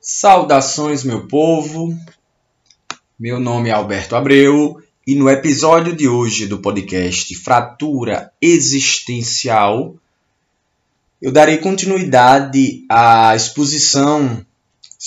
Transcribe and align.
Saudações, 0.00 1.02
meu 1.02 1.26
povo. 1.26 1.92
Meu 3.18 3.40
nome 3.40 3.70
é 3.70 3.72
Alberto 3.72 4.14
Abreu 4.14 4.80
e 5.04 5.16
no 5.16 5.28
episódio 5.28 5.96
de 5.96 6.06
hoje 6.06 6.46
do 6.46 6.58
podcast 6.58 7.34
Fratura 7.34 8.32
Existencial, 8.40 9.96
eu 11.20 11.32
darei 11.32 11.58
continuidade 11.58 12.84
à 12.88 13.34
exposição 13.34 14.46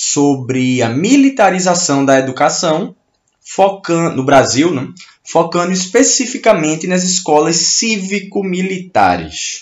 sobre 0.01 0.81
a 0.81 0.87
militarização 0.87 2.05
da 2.05 2.17
educação 2.17 2.95
focando 3.41 4.15
no 4.15 4.23
Brasil, 4.23 4.73
né? 4.73 4.87
focando 5.29 5.73
especificamente 5.73 6.87
nas 6.87 7.03
escolas 7.03 7.57
cívico-militares. 7.57 9.59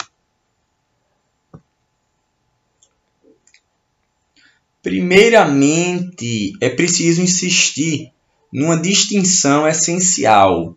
Primeiramente, 4.83 6.53
é 6.61 6.69
preciso 6.69 7.19
insistir 7.19 8.11
numa 8.53 8.79
distinção 8.79 9.67
essencial. 9.67 10.75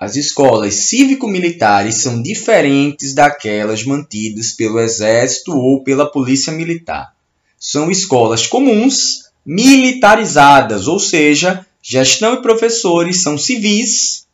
As 0.00 0.16
escolas 0.16 0.74
cívico-militares 0.74 1.96
são 1.96 2.22
diferentes 2.22 3.14
daquelas 3.14 3.84
mantidas 3.84 4.52
pelo 4.52 4.80
Exército 4.80 5.52
ou 5.52 5.84
pela 5.84 6.10
Polícia 6.10 6.50
Militar. 6.50 7.14
São 7.58 7.90
escolas 7.90 8.46
comuns, 8.46 9.26
militarizadas, 9.44 10.86
ou 10.88 10.98
seja, 10.98 11.64
gestão 11.82 12.34
e 12.34 12.42
professores 12.42 13.22
são 13.22 13.38
civis 13.38 14.26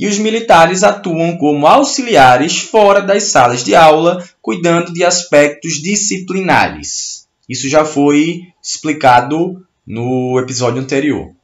e 0.00 0.06
os 0.06 0.18
militares 0.18 0.82
atuam 0.82 1.36
como 1.36 1.66
auxiliares 1.66 2.58
fora 2.58 3.02
das 3.02 3.24
salas 3.24 3.62
de 3.62 3.74
aula, 3.74 4.26
cuidando 4.40 4.94
de 4.94 5.04
aspectos 5.04 5.74
disciplinares. 5.74 7.28
Isso 7.46 7.68
já 7.68 7.84
foi 7.84 8.48
explicado 8.62 9.62
no 9.86 10.38
episódio 10.40 10.80
anterior. 10.80 11.34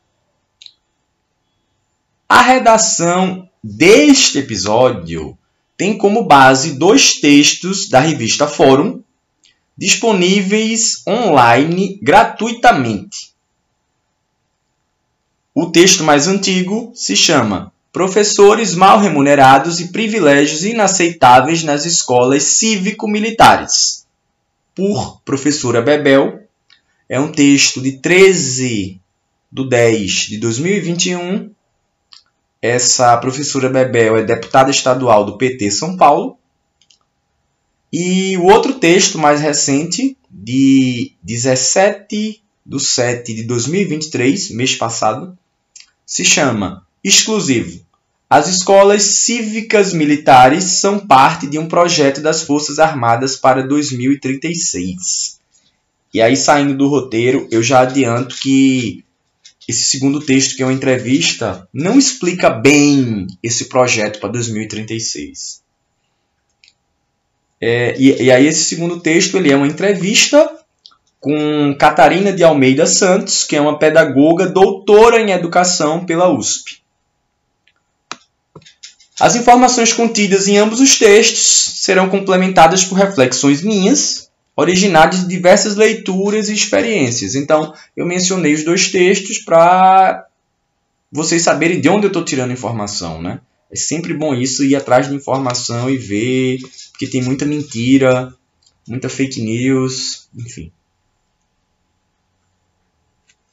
A 2.29 2.41
redação 2.41 3.47
deste 3.63 4.39
episódio 4.39 5.37
tem 5.77 5.99
como 5.99 6.25
base 6.25 6.79
dois 6.79 7.21
textos 7.21 7.89
da 7.91 8.01
revista 8.01 8.47
Fórum, 8.47 8.96
disponíveis 9.77 11.03
online 11.07 11.99
gratuitamente. 12.03 13.35
O 15.55 15.67
texto 15.67 16.05
mais 16.05 16.29
antigo 16.29 16.93
se 16.95 17.17
chama 17.17 17.73
Professores 17.93 18.75
mal 18.75 18.99
remunerados 18.99 19.81
e 19.81 19.89
privilégios 19.89 20.65
inaceitáveis 20.65 21.63
nas 21.63 21.87
escolas 21.87 22.43
cívico-militares 22.43 24.07
por 24.75 25.23
professora 25.25 25.81
Bebel. 25.81 26.43
É 27.09 27.19
um 27.19 27.33
texto 27.33 27.81
de 27.81 27.93
13 27.93 29.01
de 29.51 29.69
10 29.69 30.13
de 30.13 30.39
2021. 30.39 31.51
Essa 32.61 33.17
professora 33.17 33.71
Bebel 33.71 34.19
é 34.19 34.23
deputada 34.23 34.71
estadual 34.71 35.25
do 35.25 35.39
PT 35.39 35.71
São 35.71 35.97
Paulo. 35.97 36.39
E 37.93 38.37
o 38.37 38.45
outro 38.45 38.75
texto 38.75 39.19
mais 39.19 39.41
recente, 39.41 40.17
de 40.31 41.13
17 41.23 42.43
de 42.65 42.81
7 42.81 43.35
de 43.35 43.45
2023, 43.45 44.51
mês 44.51 44.75
passado, 44.75 45.39
se 46.05 46.25
chama 46.25 46.85
Exclusivo 47.03 47.87
as 48.29 48.49
escolas 48.49 49.05
cívicas 49.05 49.93
militares 49.93 50.65
são 50.65 50.99
parte 50.99 51.47
de 51.47 51.61
um 51.61 51.69
projeto 51.69 52.21
das 52.21 52.43
Forças 52.43 52.81
Armadas 52.81 53.37
para 53.37 53.63
2036. 53.63 55.39
E 56.13 56.21
aí, 56.21 56.37
saindo 56.37 56.77
do 56.77 56.89
roteiro, 56.89 57.47
eu 57.53 57.63
já 57.63 57.83
adianto 57.83 58.35
que 58.37 59.05
esse 59.69 59.85
segundo 59.85 60.21
texto, 60.21 60.57
que 60.57 60.63
é 60.63 60.67
uma 60.67 60.73
entrevista, 60.73 61.69
não 61.73 61.97
explica 61.99 62.51
bem 62.51 63.29
esse 63.41 63.67
projeto 63.67 64.19
para 64.19 64.31
2036. 64.31 65.63
É, 67.61 67.95
e, 67.99 68.25
e, 68.25 68.31
aí, 68.31 68.47
esse 68.47 68.65
segundo 68.65 69.01
texto 69.01 69.37
ele 69.37 69.51
é 69.51 69.57
uma 69.57 69.67
entrevista 69.67 70.51
com 71.21 71.75
Catarina 71.79 72.33
de 72.33 72.45
Almeida 72.45 72.87
Santos, 72.87 73.45
que 73.45 73.57
é 73.57 73.61
uma 73.61 73.79
pedagoga 73.79 74.47
doutora 74.47 75.21
em 75.21 75.31
educação 75.31 76.05
pela 76.05 76.29
USP. 76.29 76.83
As 79.19 79.35
informações 79.35 79.93
contidas 79.93 80.47
em 80.47 80.59
ambos 80.59 80.79
os 80.79 80.99
textos 80.99 81.81
serão 81.81 82.09
complementadas 82.09 82.85
por 82.85 82.97
reflexões 82.97 83.63
minhas, 83.63 84.31
originadas 84.55 85.21
de 85.21 85.29
diversas 85.29 85.75
leituras 85.75 86.49
e 86.49 86.55
experiências. 86.55 87.35
Então, 87.35 87.75
eu 87.97 88.05
mencionei 88.05 88.53
os 88.53 88.63
dois 88.63 88.91
textos 88.91 89.39
para 89.39 90.27
vocês 91.11 91.43
saberem 91.43 91.81
de 91.81 91.89
onde 91.89 92.07
eu 92.07 92.09
estou 92.09 92.25
tirando 92.25 92.53
informação, 92.53 93.23
né? 93.23 93.41
É 93.71 93.77
sempre 93.77 94.15
bom 94.15 94.35
isso, 94.35 94.65
ir 94.65 94.77
atrás 94.77 95.09
de 95.09 95.15
informação 95.15 95.91
e 95.91 95.97
ver, 95.97 96.59
porque 96.97 97.07
tem 97.07 97.23
muita 97.23 97.45
mentira, 97.45 98.35
muita 98.89 99.11
fake 99.11 99.43
news, 99.43 100.29
enfim. 100.35 100.73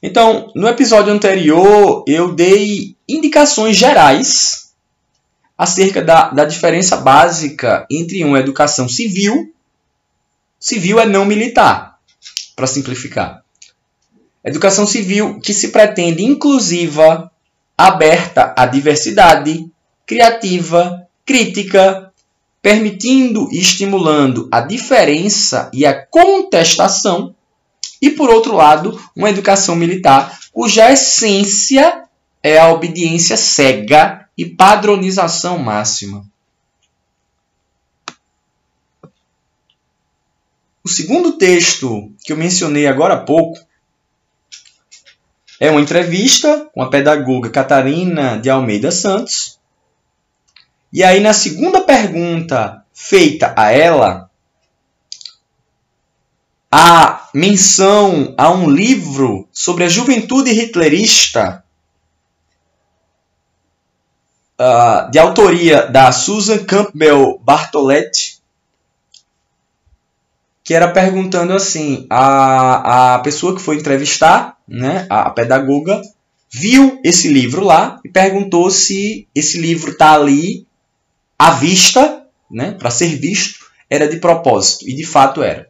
Então, 0.02 0.50
no 0.56 0.66
episódio 0.66 1.12
anterior, 1.12 2.06
eu 2.08 2.34
dei 2.34 2.96
indicações 3.08 3.76
gerais 3.76 4.74
acerca 5.58 6.02
da, 6.02 6.30
da 6.30 6.46
diferença 6.46 6.96
básica 6.96 7.86
entre 7.92 8.24
uma 8.24 8.40
educação 8.40 8.88
civil, 8.88 9.54
civil 10.58 10.98
é 10.98 11.06
não 11.06 11.26
militar, 11.26 12.00
para 12.56 12.66
simplificar. 12.66 13.44
Educação 14.42 14.88
civil 14.88 15.42
que 15.42 15.54
se 15.54 15.70
pretende 15.70 16.24
inclusiva, 16.24 17.30
aberta 17.78 18.54
à 18.58 18.66
diversidade, 18.66 19.70
criativa, 20.06 21.06
crítica, 21.26 22.03
permitindo 22.64 23.50
e 23.52 23.60
estimulando 23.60 24.48
a 24.50 24.62
diferença 24.62 25.70
e 25.74 25.86
a 25.86 25.94
contestação, 25.94 27.36
e 28.02 28.10
por 28.10 28.30
outro 28.30 28.56
lado, 28.56 28.98
uma 29.14 29.30
educação 29.30 29.76
militar 29.76 30.40
cuja 30.54 30.90
essência 30.90 32.06
é 32.42 32.58
a 32.58 32.72
obediência 32.72 33.36
cega 33.36 34.30
e 34.38 34.46
padronização 34.46 35.60
máxima. 35.60 36.26
O 40.82 40.90
segundo 40.90 41.34
texto 41.34 42.12
que 42.24 42.32
eu 42.32 42.38
mencionei 42.38 42.88
agora 42.88 43.16
há 43.16 43.22
pouco 43.22 43.60
é 45.60 45.70
uma 45.70 45.82
entrevista 45.82 46.70
com 46.74 46.82
a 46.82 46.90
pedagoga 46.90 47.50
Catarina 47.50 48.38
de 48.38 48.50
Almeida 48.50 48.92
Santos. 48.92 49.60
E 50.94 51.04
aí, 51.04 51.20
na 51.20 51.34
segunda 51.34 51.82
pergunta 51.82 52.86
feita 52.94 53.52
a 53.58 53.72
ela, 53.72 54.30
a 56.72 57.30
menção 57.34 58.36
a 58.38 58.52
um 58.52 58.70
livro 58.70 59.48
sobre 59.52 59.86
a 59.86 59.90
juventude 59.90 60.52
hitlerista 60.52 61.64
uh, 64.60 65.10
de 65.10 65.18
autoria 65.18 65.88
da 65.88 66.12
Susan 66.12 66.64
Campbell 66.64 67.40
Bartoletti, 67.44 68.38
que 70.64 70.76
era 70.76 70.92
perguntando 70.92 71.54
assim, 71.54 72.06
a, 72.08 73.16
a 73.16 73.20
pessoa 73.20 73.56
que 73.56 73.62
foi 73.62 73.78
entrevistar, 73.78 74.58
né, 74.68 75.08
a, 75.10 75.24
a 75.24 75.30
pedagoga, 75.32 76.00
viu 76.52 77.02
esse 77.04 77.30
livro 77.30 77.64
lá 77.64 78.00
e 78.06 78.10
perguntou 78.10 78.70
se 78.70 79.28
esse 79.34 79.60
livro 79.60 79.94
está 79.94 80.14
ali 80.14 80.68
à 81.38 81.52
vista, 81.52 82.26
né, 82.50 82.72
para 82.72 82.90
ser 82.90 83.16
visto, 83.18 83.66
era 83.90 84.08
de 84.08 84.18
propósito, 84.18 84.88
e 84.88 84.96
de 84.96 85.06
fato 85.06 85.44
era. 85.44 85.68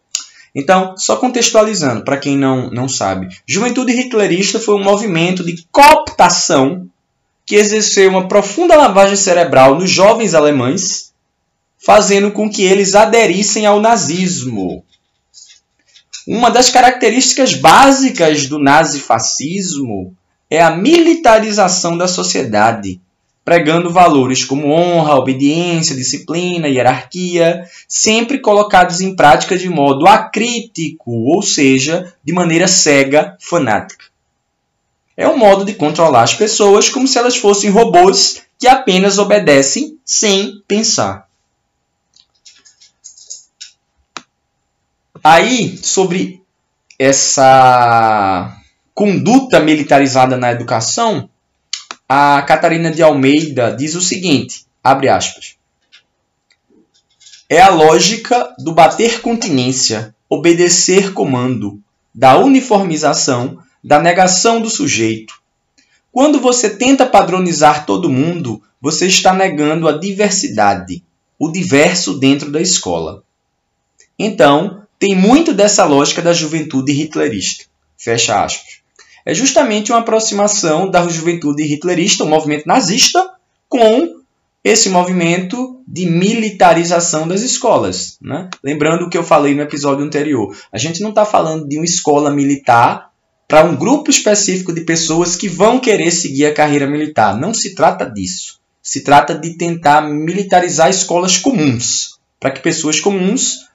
Então, 0.55 0.95
só 0.97 1.15
contextualizando, 1.15 2.03
para 2.03 2.17
quem 2.17 2.37
não, 2.37 2.69
não 2.69 2.87
sabe, 2.87 3.35
Juventude 3.47 3.91
Hitlerista 3.91 4.59
foi 4.59 4.75
um 4.75 4.83
movimento 4.83 5.43
de 5.43 5.65
cooptação 5.71 6.87
que 7.45 7.55
exerceu 7.55 8.09
uma 8.09 8.27
profunda 8.27 8.75
lavagem 8.75 9.15
cerebral 9.15 9.75
nos 9.75 9.89
jovens 9.89 10.33
alemães, 10.33 11.11
fazendo 11.77 12.31
com 12.31 12.49
que 12.49 12.63
eles 12.63 12.95
aderissem 12.95 13.65
ao 13.65 13.81
nazismo. 13.81 14.85
Uma 16.25 16.49
das 16.49 16.69
características 16.69 17.53
básicas 17.53 18.47
do 18.47 18.57
nazifascismo 18.57 20.15
é 20.49 20.61
a 20.61 20.75
militarização 20.75 21.97
da 21.97 22.07
sociedade, 22.07 23.01
pregando 23.43 23.89
valores 23.91 24.45
como 24.45 24.71
honra, 24.71 25.15
obediência, 25.15 25.95
disciplina, 25.95 26.67
hierarquia, 26.67 27.67
sempre 27.87 28.39
colocados 28.39 29.01
em 29.01 29.15
prática 29.15 29.57
de 29.57 29.69
modo 29.69 30.07
acrítico, 30.07 31.11
ou 31.11 31.41
seja, 31.41 32.13
de 32.23 32.33
maneira 32.33 32.67
cega, 32.67 33.37
fanática. 33.39 34.05
É 35.15 35.27
um 35.27 35.37
modo 35.37 35.65
de 35.65 35.73
controlar 35.75 36.23
as 36.23 36.33
pessoas 36.33 36.89
como 36.89 37.07
se 37.07 37.17
elas 37.17 37.35
fossem 37.35 37.69
robôs 37.69 38.43
que 38.57 38.67
apenas 38.67 39.17
obedecem 39.17 39.97
sem 40.05 40.63
pensar. 40.67 41.27
Aí, 45.23 45.77
sobre 45.77 46.41
essa 46.97 48.57
conduta 48.93 49.59
militarizada 49.59 50.37
na 50.37 50.51
educação, 50.51 51.29
a 52.07 52.41
Catarina 52.41 52.91
de 52.91 53.01
Almeida 53.01 53.75
diz 53.75 53.95
o 53.95 54.01
seguinte, 54.01 54.65
abre 54.83 55.09
aspas. 55.09 55.55
É 57.49 57.61
a 57.61 57.69
lógica 57.69 58.53
do 58.59 58.73
bater 58.73 59.21
continência, 59.21 60.15
obedecer 60.29 61.13
comando, 61.13 61.79
da 62.13 62.37
uniformização, 62.37 63.59
da 63.83 63.99
negação 63.99 64.61
do 64.61 64.69
sujeito. 64.69 65.41
Quando 66.11 66.39
você 66.39 66.69
tenta 66.69 67.05
padronizar 67.05 67.85
todo 67.85 68.09
mundo, 68.09 68.61
você 68.79 69.07
está 69.07 69.33
negando 69.33 69.87
a 69.87 69.97
diversidade, 69.97 71.03
o 71.39 71.51
diverso 71.51 72.19
dentro 72.19 72.51
da 72.51 72.61
escola. 72.61 73.23
Então, 74.17 74.83
tem 74.99 75.15
muito 75.15 75.53
dessa 75.53 75.85
lógica 75.85 76.21
da 76.21 76.33
juventude 76.33 76.91
hitlerista. 76.91 77.65
Fecha 77.97 78.43
aspas. 78.43 78.82
É 79.25 79.33
justamente 79.33 79.91
uma 79.91 79.99
aproximação 79.99 80.89
da 80.89 81.07
juventude 81.07 81.63
hitlerista, 81.63 82.23
o 82.23 82.27
movimento 82.27 82.67
nazista, 82.67 83.31
com 83.69 84.21
esse 84.63 84.89
movimento 84.89 85.81
de 85.87 86.05
militarização 86.05 87.27
das 87.27 87.41
escolas. 87.41 88.17
Né? 88.21 88.49
Lembrando 88.63 89.05
o 89.05 89.09
que 89.09 89.17
eu 89.17 89.23
falei 89.23 89.53
no 89.53 89.61
episódio 89.61 90.05
anterior. 90.05 90.55
A 90.71 90.77
gente 90.77 91.01
não 91.01 91.09
está 91.09 91.25
falando 91.25 91.67
de 91.67 91.77
uma 91.77 91.85
escola 91.85 92.31
militar 92.31 93.09
para 93.47 93.65
um 93.65 93.75
grupo 93.75 94.09
específico 94.09 94.73
de 94.73 94.81
pessoas 94.81 95.35
que 95.35 95.49
vão 95.49 95.79
querer 95.79 96.11
seguir 96.11 96.45
a 96.45 96.53
carreira 96.53 96.87
militar. 96.87 97.37
Não 97.37 97.53
se 97.53 97.75
trata 97.75 98.05
disso. 98.05 98.59
Se 98.81 99.01
trata 99.01 99.35
de 99.37 99.57
tentar 99.57 100.01
militarizar 100.01 100.89
escolas 100.89 101.37
comuns, 101.37 102.17
para 102.39 102.51
que 102.51 102.61
pessoas 102.61 102.99
comuns 102.99 103.67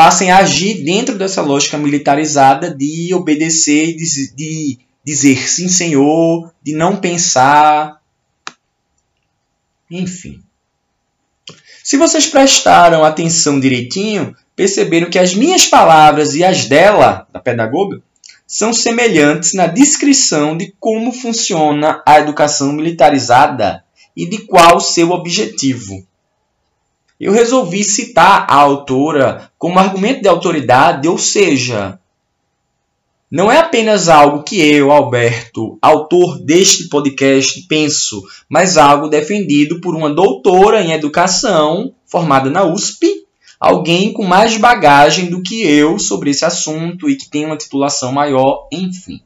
passem 0.00 0.30
a 0.30 0.38
agir 0.38 0.82
dentro 0.82 1.18
dessa 1.18 1.42
lógica 1.42 1.76
militarizada 1.76 2.74
de 2.74 3.12
obedecer, 3.12 3.94
de, 3.94 4.34
de 4.34 4.78
dizer 5.04 5.46
sim, 5.46 5.68
senhor, 5.68 6.50
de 6.62 6.72
não 6.72 6.96
pensar. 6.96 8.00
Enfim. 9.90 10.42
Se 11.84 11.98
vocês 11.98 12.24
prestaram 12.24 13.04
atenção 13.04 13.60
direitinho, 13.60 14.34
perceberam 14.56 15.10
que 15.10 15.18
as 15.18 15.34
minhas 15.34 15.66
palavras 15.66 16.34
e 16.34 16.42
as 16.42 16.64
dela, 16.64 17.28
da 17.30 17.38
pedagoga, 17.38 18.00
são 18.46 18.72
semelhantes 18.72 19.52
na 19.52 19.66
descrição 19.66 20.56
de 20.56 20.74
como 20.80 21.12
funciona 21.12 22.02
a 22.06 22.18
educação 22.18 22.72
militarizada 22.72 23.84
e 24.16 24.24
de 24.24 24.46
qual 24.46 24.80
seu 24.80 25.10
objetivo 25.10 26.06
eu 27.20 27.32
resolvi 27.32 27.84
citar 27.84 28.46
a 28.48 28.54
autora 28.54 29.50
como 29.58 29.78
argumento 29.78 30.22
de 30.22 30.28
autoridade, 30.28 31.06
ou 31.06 31.18
seja, 31.18 32.00
não 33.30 33.52
é 33.52 33.58
apenas 33.58 34.08
algo 34.08 34.42
que 34.42 34.58
eu, 34.58 34.90
Alberto, 34.90 35.78
autor 35.82 36.38
deste 36.38 36.88
podcast, 36.88 37.60
penso, 37.68 38.22
mas 38.48 38.78
algo 38.78 39.06
defendido 39.06 39.80
por 39.82 39.94
uma 39.94 40.08
doutora 40.08 40.82
em 40.82 40.92
educação, 40.92 41.94
formada 42.06 42.48
na 42.48 42.64
USP, 42.64 43.06
alguém 43.60 44.14
com 44.14 44.24
mais 44.24 44.56
bagagem 44.56 45.26
do 45.28 45.42
que 45.42 45.62
eu 45.62 45.98
sobre 45.98 46.30
esse 46.30 46.46
assunto 46.46 47.08
e 47.08 47.16
que 47.16 47.28
tem 47.28 47.44
uma 47.44 47.58
titulação 47.58 48.10
maior, 48.10 48.66
enfim. 48.72 49.20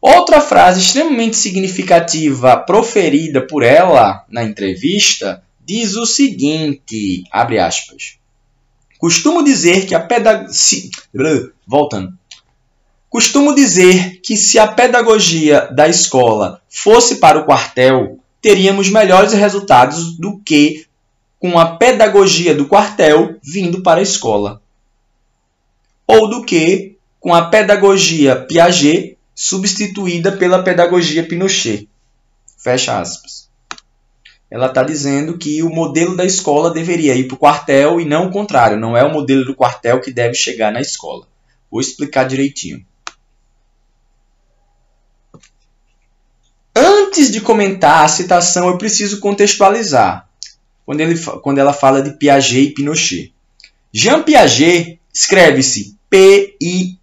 Outra 0.00 0.40
frase 0.40 0.80
extremamente 0.80 1.36
significativa 1.36 2.56
proferida 2.56 3.44
por 3.46 3.64
ela 3.64 4.24
na 4.30 4.44
entrevista 4.44 5.42
diz 5.70 5.94
o 5.94 6.04
seguinte, 6.04 7.22
abre 7.30 7.60
aspas. 7.60 8.18
Costumo 8.98 9.44
dizer 9.44 9.86
que 9.86 9.94
a 9.94 10.00
pedagogia... 10.00 10.90
Voltando. 11.64 12.12
Costumo 13.08 13.54
dizer 13.54 14.20
que 14.20 14.36
se 14.36 14.58
a 14.58 14.66
pedagogia 14.66 15.68
da 15.72 15.86
escola 15.86 16.60
fosse 16.68 17.16
para 17.16 17.38
o 17.38 17.44
quartel, 17.44 18.18
teríamos 18.42 18.90
melhores 18.90 19.32
resultados 19.32 20.18
do 20.18 20.40
que 20.40 20.86
com 21.38 21.56
a 21.56 21.76
pedagogia 21.76 22.52
do 22.52 22.66
quartel 22.66 23.38
vindo 23.40 23.80
para 23.80 24.00
a 24.00 24.02
escola. 24.02 24.60
Ou 26.04 26.28
do 26.28 26.44
que 26.44 26.96
com 27.20 27.32
a 27.32 27.46
pedagogia 27.46 28.34
Piaget 28.34 29.16
substituída 29.36 30.32
pela 30.32 30.64
pedagogia 30.64 31.22
Pinochet. 31.22 31.88
Fecha 32.58 32.98
aspas 32.98 33.49
ela 34.50 34.66
está 34.66 34.82
dizendo 34.82 35.38
que 35.38 35.62
o 35.62 35.70
modelo 35.70 36.16
da 36.16 36.24
escola 36.24 36.70
deveria 36.70 37.14
ir 37.14 37.28
para 37.28 37.36
o 37.36 37.38
quartel 37.38 38.00
e 38.00 38.04
não 38.04 38.26
o 38.26 38.32
contrário. 38.32 38.76
Não 38.76 38.96
é 38.96 39.04
o 39.04 39.12
modelo 39.12 39.44
do 39.44 39.54
quartel 39.54 40.00
que 40.00 40.10
deve 40.12 40.34
chegar 40.34 40.72
na 40.72 40.80
escola. 40.80 41.28
Vou 41.70 41.80
explicar 41.80 42.24
direitinho. 42.24 42.84
Antes 46.74 47.30
de 47.30 47.40
comentar 47.40 48.04
a 48.04 48.08
citação, 48.08 48.68
eu 48.68 48.76
preciso 48.76 49.20
contextualizar. 49.20 50.28
Quando, 50.84 51.00
ele, 51.00 51.16
quando 51.42 51.58
ela 51.58 51.72
fala 51.72 52.02
de 52.02 52.10
Piaget 52.14 52.62
e 52.62 52.74
Pinochet. 52.74 53.32
Jean 53.92 54.24
Piaget 54.24 54.98
escreve-se 55.14 55.96
P-I-A-G-E-T. 56.08 56.98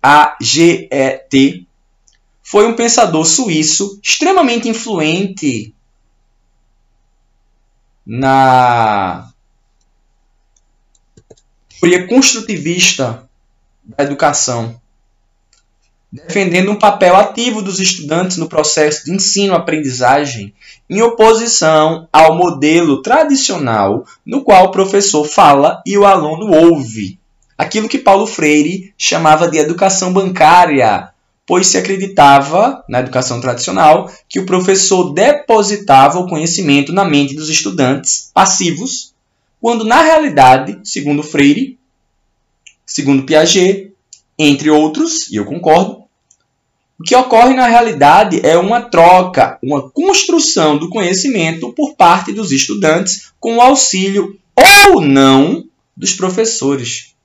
Foi 2.43 2.67
um 2.67 2.75
pensador 2.75 3.25
suíço 3.25 3.97
extremamente 4.03 4.67
influente 4.67 5.73
na 8.09 9.27
teoria 11.77 12.07
construtivista 12.07 13.27
da 13.83 14.05
educação, 14.05 14.79
defendendo 16.09 16.71
um 16.71 16.79
papel 16.79 17.17
ativo 17.17 17.61
dos 17.61 17.81
estudantes 17.81 18.37
no 18.37 18.47
processo 18.47 19.03
de 19.03 19.11
ensino-aprendizagem, 19.11 20.53
em 20.89 21.01
oposição 21.01 22.07
ao 22.13 22.33
modelo 22.33 23.01
tradicional 23.01 24.05
no 24.25 24.41
qual 24.41 24.67
o 24.67 24.71
professor 24.71 25.25
fala 25.25 25.83
e 25.85 25.97
o 25.97 26.05
aluno 26.05 26.55
ouve. 26.55 27.19
Aquilo 27.57 27.89
que 27.89 27.97
Paulo 27.97 28.25
Freire 28.25 28.93
chamava 28.97 29.49
de 29.49 29.57
educação 29.57 30.13
bancária, 30.13 31.09
pois 31.47 31.67
se 31.67 31.77
acreditava, 31.77 32.83
na 32.89 32.99
educação 32.99 33.39
tradicional, 33.39 34.11
que 34.27 34.37
o 34.37 34.45
professor 34.45 35.13
depositava 35.13 36.19
o 36.19 36.27
conhecimento 36.27 36.91
na 36.91 37.05
mente 37.05 37.33
dos 37.33 37.49
estudantes 37.49 38.29
passivos, 38.33 39.13
quando 39.61 39.85
na 39.85 40.01
realidade, 40.01 40.77
segundo 40.83 41.23
Freire, 41.23 41.79
segundo 42.85 43.23
Piaget, 43.23 43.93
entre 44.37 44.69
outros, 44.69 45.31
e 45.31 45.37
eu 45.37 45.45
concordo, 45.45 46.03
o 46.99 47.03
que 47.03 47.15
ocorre 47.15 47.53
na 47.53 47.67
realidade 47.67 48.41
é 48.43 48.57
uma 48.57 48.81
troca, 48.81 49.57
uma 49.63 49.89
construção 49.89 50.77
do 50.77 50.89
conhecimento 50.89 51.71
por 51.73 51.95
parte 51.95 52.33
dos 52.33 52.51
estudantes 52.51 53.31
com 53.39 53.57
o 53.57 53.61
auxílio 53.61 54.37
ou 54.55 54.99
não 54.99 55.63
dos 55.95 56.13
professores. 56.13 57.15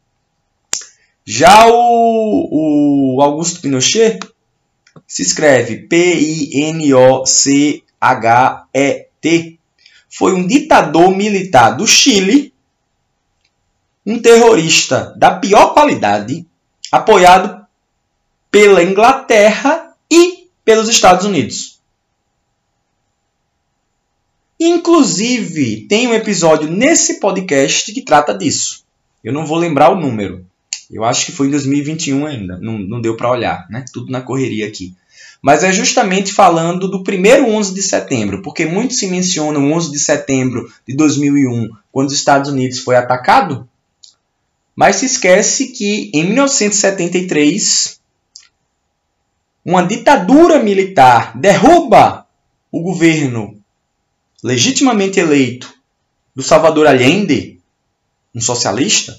Já 1.24 1.66
o, 1.68 3.16
o 3.16 3.22
Augusto 3.22 3.60
Pinochet 3.60 4.18
se 5.06 5.22
escreve 5.22 5.86
P-I-N-O-C-H-E-T. 5.86 6.78
Foi 10.10 10.32
um 10.34 10.46
ditador 10.46 11.16
militar 11.16 11.70
do 11.76 11.86
Chile, 11.86 12.52
um 14.04 14.20
terrorista 14.20 15.14
da 15.16 15.38
pior 15.38 15.72
qualidade, 15.72 16.44
apoiado 16.90 17.64
pela 18.50 18.82
Inglaterra 18.82 19.94
e 20.10 20.50
pelos 20.64 20.88
Estados 20.88 21.24
Unidos. 21.24 21.80
Inclusive, 24.60 25.86
tem 25.88 26.06
um 26.06 26.14
episódio 26.14 26.70
nesse 26.70 27.18
podcast 27.18 27.92
que 27.92 28.02
trata 28.02 28.36
disso. 28.36 28.84
Eu 29.24 29.32
não 29.32 29.46
vou 29.46 29.58
lembrar 29.58 29.90
o 29.90 30.00
número. 30.00 30.46
Eu 30.92 31.04
acho 31.04 31.26
que 31.26 31.32
foi 31.32 31.46
em 31.46 31.50
2021 31.50 32.26
ainda, 32.26 32.58
não, 32.58 32.78
não 32.78 33.00
deu 33.00 33.16
para 33.16 33.30
olhar, 33.30 33.66
né? 33.70 33.84
Tudo 33.92 34.12
na 34.12 34.20
correria 34.20 34.66
aqui. 34.66 34.94
Mas 35.40 35.64
é 35.64 35.72
justamente 35.72 36.32
falando 36.32 36.88
do 36.88 37.02
primeiro 37.02 37.48
11 37.48 37.74
de 37.74 37.82
setembro, 37.82 38.42
porque 38.42 38.66
muito 38.66 38.94
se 38.94 39.08
menciona 39.08 39.58
o 39.58 39.72
11 39.72 39.90
de 39.90 39.98
setembro 39.98 40.70
de 40.86 40.94
2001, 40.94 41.70
quando 41.90 42.08
os 42.08 42.14
Estados 42.14 42.50
Unidos 42.50 42.78
foi 42.78 42.94
atacado, 42.94 43.68
mas 44.76 44.96
se 44.96 45.06
esquece 45.06 45.68
que 45.68 46.10
em 46.14 46.24
1973 46.24 48.00
uma 49.64 49.82
ditadura 49.82 50.62
militar 50.62 51.38
derruba 51.38 52.26
o 52.70 52.80
governo 52.80 53.56
legitimamente 54.42 55.20
eleito 55.20 55.72
do 56.34 56.42
Salvador 56.42 56.86
Allende, 56.86 57.60
um 58.34 58.40
socialista, 58.40 59.16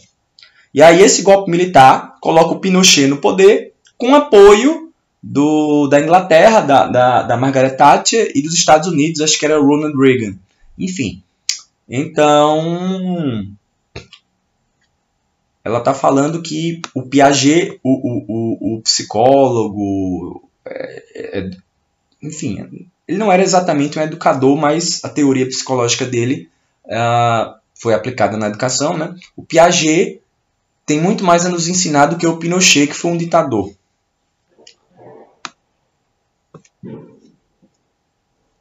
e 0.74 0.82
aí 0.82 1.01
esse 1.01 1.22
golpe 1.22 1.51
militar 1.51 2.15
coloca 2.20 2.53
o 2.53 2.60
Pinochet 2.60 3.08
no 3.08 3.18
poder 3.18 3.74
com 3.98 4.15
apoio 4.15 4.92
do, 5.22 5.88
da 5.88 6.01
Inglaterra, 6.01 6.62
da, 6.62 6.88
da, 6.88 7.24
da 7.24 7.38
Margaret 7.38 7.77
Thatcher, 7.77 8.32
e 8.36 8.42
dos 8.42 8.53
Estados 8.53 8.89
Unidos, 8.89 9.22
acho 9.22 9.39
que 9.39 9.46
era 9.46 9.60
Ronald 9.60 9.96
Reagan. 9.98 10.36
Enfim. 10.77 11.24
Então, 11.88 13.48
ela 15.63 15.80
está 15.80 15.94
falando 15.94 16.42
que 16.42 16.82
o 16.94 17.03
Piaget, 17.03 17.80
o, 17.84 17.92
o, 17.92 18.75
o, 18.75 18.82
psicólogo, 18.82 20.44
é, 20.65 21.03
é, 21.15 21.51
enfim, 22.22 22.89
ele 23.08 23.18
não 23.18 23.32
era 23.32 23.44
exatamente 23.44 23.98
um 23.98 24.01
educador, 24.01 24.58
mas 24.58 25.03
a 25.03 25.10
teoria 25.10 25.46
psicológica 25.46 26.06
dele 26.06 26.50
uh, 26.86 27.53
foi 27.75 27.94
aplicada 27.94 28.36
na 28.38 28.48
educação. 28.48 28.98
Né? 28.98 29.15
O 29.38 29.44
Piaget 29.44 30.22
tem 30.85 30.99
muito 30.99 31.23
mais 31.23 31.45
a 31.45 31.49
nos 31.49 31.67
ensinar 31.67 32.07
do 32.07 32.17
que 32.17 32.27
o 32.27 32.37
Pinochet, 32.37 32.87
que 32.87 32.93
foi 32.93 33.11
um 33.11 33.17
ditador. 33.17 33.73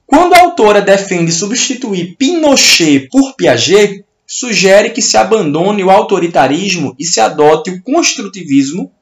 Quando 0.06 0.34
a 0.34 0.40
autora 0.40 0.80
defende 0.80 1.32
substituir 1.32 2.16
Pinochet 2.16 3.08
por 3.10 3.34
Piaget, 3.34 4.04
sugere 4.26 4.90
que 4.90 5.02
se 5.02 5.16
abandone 5.16 5.82
o 5.82 5.90
autoritarismo 5.90 6.94
e 6.98 7.04
se 7.04 7.20
adote 7.20 7.70
o 7.70 7.82
construtivismo, 7.82 8.92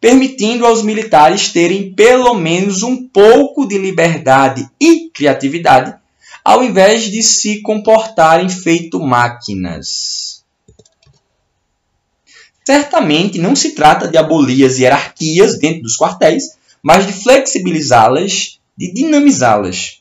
permitindo 0.00 0.66
aos 0.66 0.82
militares 0.82 1.48
terem 1.50 1.94
pelo 1.94 2.34
menos 2.34 2.82
um 2.82 3.08
pouco 3.08 3.66
de 3.66 3.78
liberdade 3.78 4.68
e 4.80 5.08
criatividade, 5.10 5.94
ao 6.44 6.62
invés 6.62 7.04
de 7.04 7.22
se 7.22 7.62
comportarem 7.62 8.48
feito 8.48 9.00
máquinas. 9.00 10.23
Certamente 12.66 13.38
não 13.38 13.54
se 13.54 13.72
trata 13.72 14.08
de 14.08 14.16
abolir 14.16 14.64
as 14.64 14.78
hierarquias 14.78 15.58
dentro 15.58 15.82
dos 15.82 15.96
quartéis, 15.96 16.56
mas 16.82 17.06
de 17.06 17.12
flexibilizá-las, 17.12 18.58
de 18.76 18.92
dinamizá-las. 18.92 20.00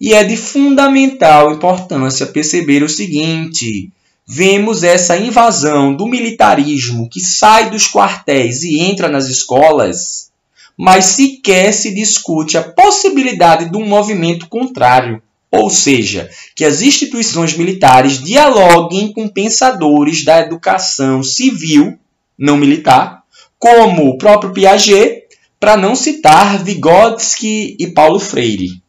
E 0.00 0.14
é 0.14 0.24
de 0.24 0.36
fundamental 0.36 1.52
importância 1.52 2.26
perceber 2.26 2.82
o 2.82 2.88
seguinte: 2.88 3.90
vemos 4.26 4.84
essa 4.84 5.16
invasão 5.16 5.94
do 5.94 6.06
militarismo 6.06 7.08
que 7.10 7.20
sai 7.20 7.68
dos 7.68 7.86
quartéis 7.88 8.62
e 8.62 8.80
entra 8.80 9.08
nas 9.08 9.26
escolas, 9.26 10.30
mas 10.76 11.04
sequer 11.04 11.74
se 11.74 11.92
discute 11.92 12.56
a 12.56 12.62
possibilidade 12.62 13.68
de 13.70 13.76
um 13.76 13.86
movimento 13.86 14.48
contrário, 14.48 15.20
ou 15.50 15.68
seja, 15.68 16.30
que 16.54 16.64
as 16.64 16.80
instituições 16.80 17.56
militares 17.56 18.22
dialoguem 18.22 19.12
com 19.12 19.28
pensadores 19.28 20.24
da 20.24 20.40
educação 20.40 21.22
civil, 21.22 21.98
não 22.38 22.56
militar, 22.56 23.24
como 23.58 24.08
o 24.08 24.16
próprio 24.16 24.52
Piaget, 24.52 25.24
para 25.58 25.76
não 25.76 25.94
citar 25.94 26.62
Vygotsky 26.62 27.76
e 27.78 27.88
Paulo 27.88 28.18
Freire. 28.18 28.80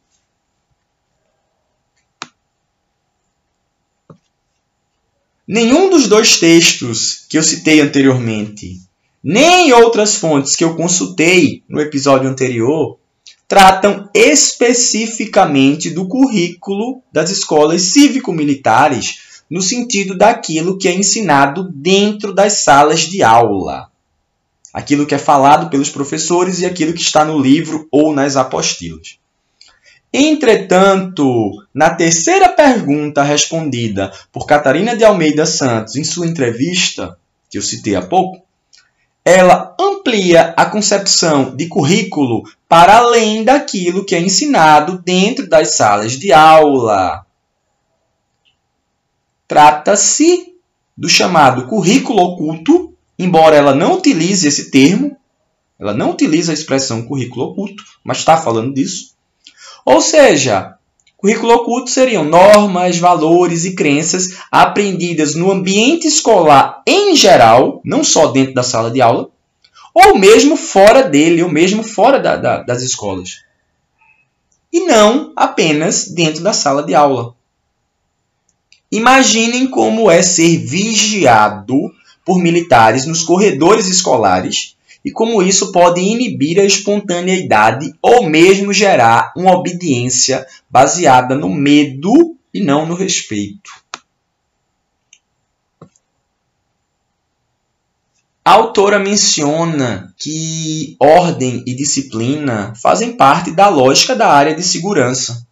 Nenhum 5.46 5.90
dos 5.90 6.08
dois 6.08 6.40
textos 6.40 7.26
que 7.28 7.38
eu 7.38 7.44
citei 7.44 7.82
anteriormente, 7.82 8.80
nem 9.22 9.74
outras 9.74 10.16
fontes 10.16 10.56
que 10.56 10.64
eu 10.64 10.78
consultei 10.78 11.62
no 11.68 11.82
episódio 11.82 12.30
anterior, 12.30 13.01
tratam 13.52 14.10
especificamente 14.14 15.90
do 15.90 16.08
currículo 16.08 17.04
das 17.12 17.30
escolas 17.30 17.82
cívico-militares 17.82 19.44
no 19.50 19.62
sentido 19.62 20.18
daquilo 20.18 20.78
que 20.78 20.88
é 20.88 20.94
ensinado 20.94 21.70
dentro 21.70 22.34
das 22.34 22.64
salas 22.64 23.02
de 23.02 23.22
aula. 23.22 23.90
Aquilo 24.74 25.06
que 25.06 25.14
é 25.14 25.18
falado 25.18 25.70
pelos 25.70 25.90
professores 25.90 26.62
e 26.62 26.66
aquilo 26.66 26.94
que 26.94 27.02
está 27.02 27.26
no 27.26 27.38
livro 27.38 27.90
ou 27.92 28.14
nas 28.14 28.38
apostilas. 28.38 29.18
Entretanto, 30.14 31.52
na 31.74 31.90
terceira 31.90 32.48
pergunta 32.48 33.22
respondida 33.22 34.14
por 34.32 34.48
Catarina 34.48 34.96
de 34.96 35.04
Almeida 35.04 35.46
Santos 35.46 35.98
em 35.98 36.06
sua 36.06 36.26
entrevista, 36.26 37.18
que 37.50 37.58
eu 37.58 37.62
citei 37.62 37.96
há 37.98 38.02
pouco, 38.02 38.46
ela 39.24 39.76
amplia 39.80 40.54
a 40.58 40.66
concepção 40.66 41.56
de 41.56 41.68
currículo 41.68 42.44
para 42.68 42.98
além 42.98 43.44
daquilo 43.44 44.06
que 44.06 44.16
é 44.16 44.20
ensinado 44.20 45.02
dentro 45.04 45.48
das 45.48 45.76
salas 45.76 46.14
de 46.14 46.34
aula. 46.34 47.26
Trata-se 49.48 50.56
do 50.98 51.10
chamado 51.10 51.68
currículo 51.68 52.22
oculto, 52.22 52.94
embora 53.18 53.56
ela 53.56 53.76
não 53.76 53.96
utilize 53.96 54.48
esse 54.48 54.72
termo, 54.72 55.18
ela 55.80 55.94
não 55.94 56.12
utiliza 56.12 56.52
a 56.52 56.54
expressão 56.54 57.08
currículo 57.08 57.48
oculto, 57.48 57.84
mas 58.04 58.20
está 58.20 58.38
falando 58.38 58.74
disso 58.74 59.12
ou 59.86 60.02
seja, 60.02 60.76
currículo 61.22 61.54
oculto 61.54 61.92
seriam 61.92 62.26
normas, 62.26 62.98
valores 62.98 63.64
e 63.64 63.76
crenças 63.76 64.40
aprendidas 64.52 65.36
no 65.36 65.52
ambiente 65.52 66.08
escolar 66.08 66.82
em 66.86 67.16
geral, 67.16 67.80
não 67.86 68.04
só 68.04 68.28
dentro 68.28 68.56
da 68.56 68.64
sala 68.64 68.90
de 68.90 69.02
aula, 69.02 69.30
ou 69.94 70.18
mesmo 70.18 70.58
fora 70.58 71.04
dele, 71.04 71.44
ou 71.44 71.50
mesmo 71.50 71.84
fora 71.84 72.20
da, 72.20 72.36
da, 72.36 72.64
das 72.64 72.82
escolas. 72.82 73.44
E 74.74 74.80
não 74.86 75.32
apenas 75.36 76.08
dentro 76.08 76.42
da 76.42 76.54
sala 76.54 76.82
de 76.82 76.96
aula. 76.96 77.36
Imaginem 78.92 79.68
como 79.68 80.10
é 80.10 80.24
ser 80.24 80.58
vigiado 80.58 81.94
por 82.26 82.40
militares 82.40 83.06
nos 83.06 83.22
corredores 83.22 83.88
escolares 83.88 84.76
e 85.04 85.12
como 85.12 85.42
isso 85.42 85.72
pode 85.72 86.00
inibir 86.00 86.60
a 86.60 86.66
espontaneidade 86.66 87.94
ou 88.02 88.30
mesmo 88.30 88.72
gerar 88.72 89.34
uma 89.36 89.56
obediência 89.56 90.46
baseada 90.70 91.36
no 91.36 91.50
medo 91.50 92.36
e 92.54 92.62
não 92.62 92.86
no 92.86 92.96
respeito. 92.96 93.82
A 98.44 98.54
autora 98.54 98.98
menciona 98.98 100.14
que 100.18 100.96
ordem 101.00 101.64
e 101.68 101.76
disciplina 101.76 102.74
fazem 102.82 103.14
parte 103.16 103.52
da 103.52 103.70
lógica 103.70 104.16
da 104.16 104.28
área 104.30 104.56
de 104.56 104.64
segurança. 104.64 105.46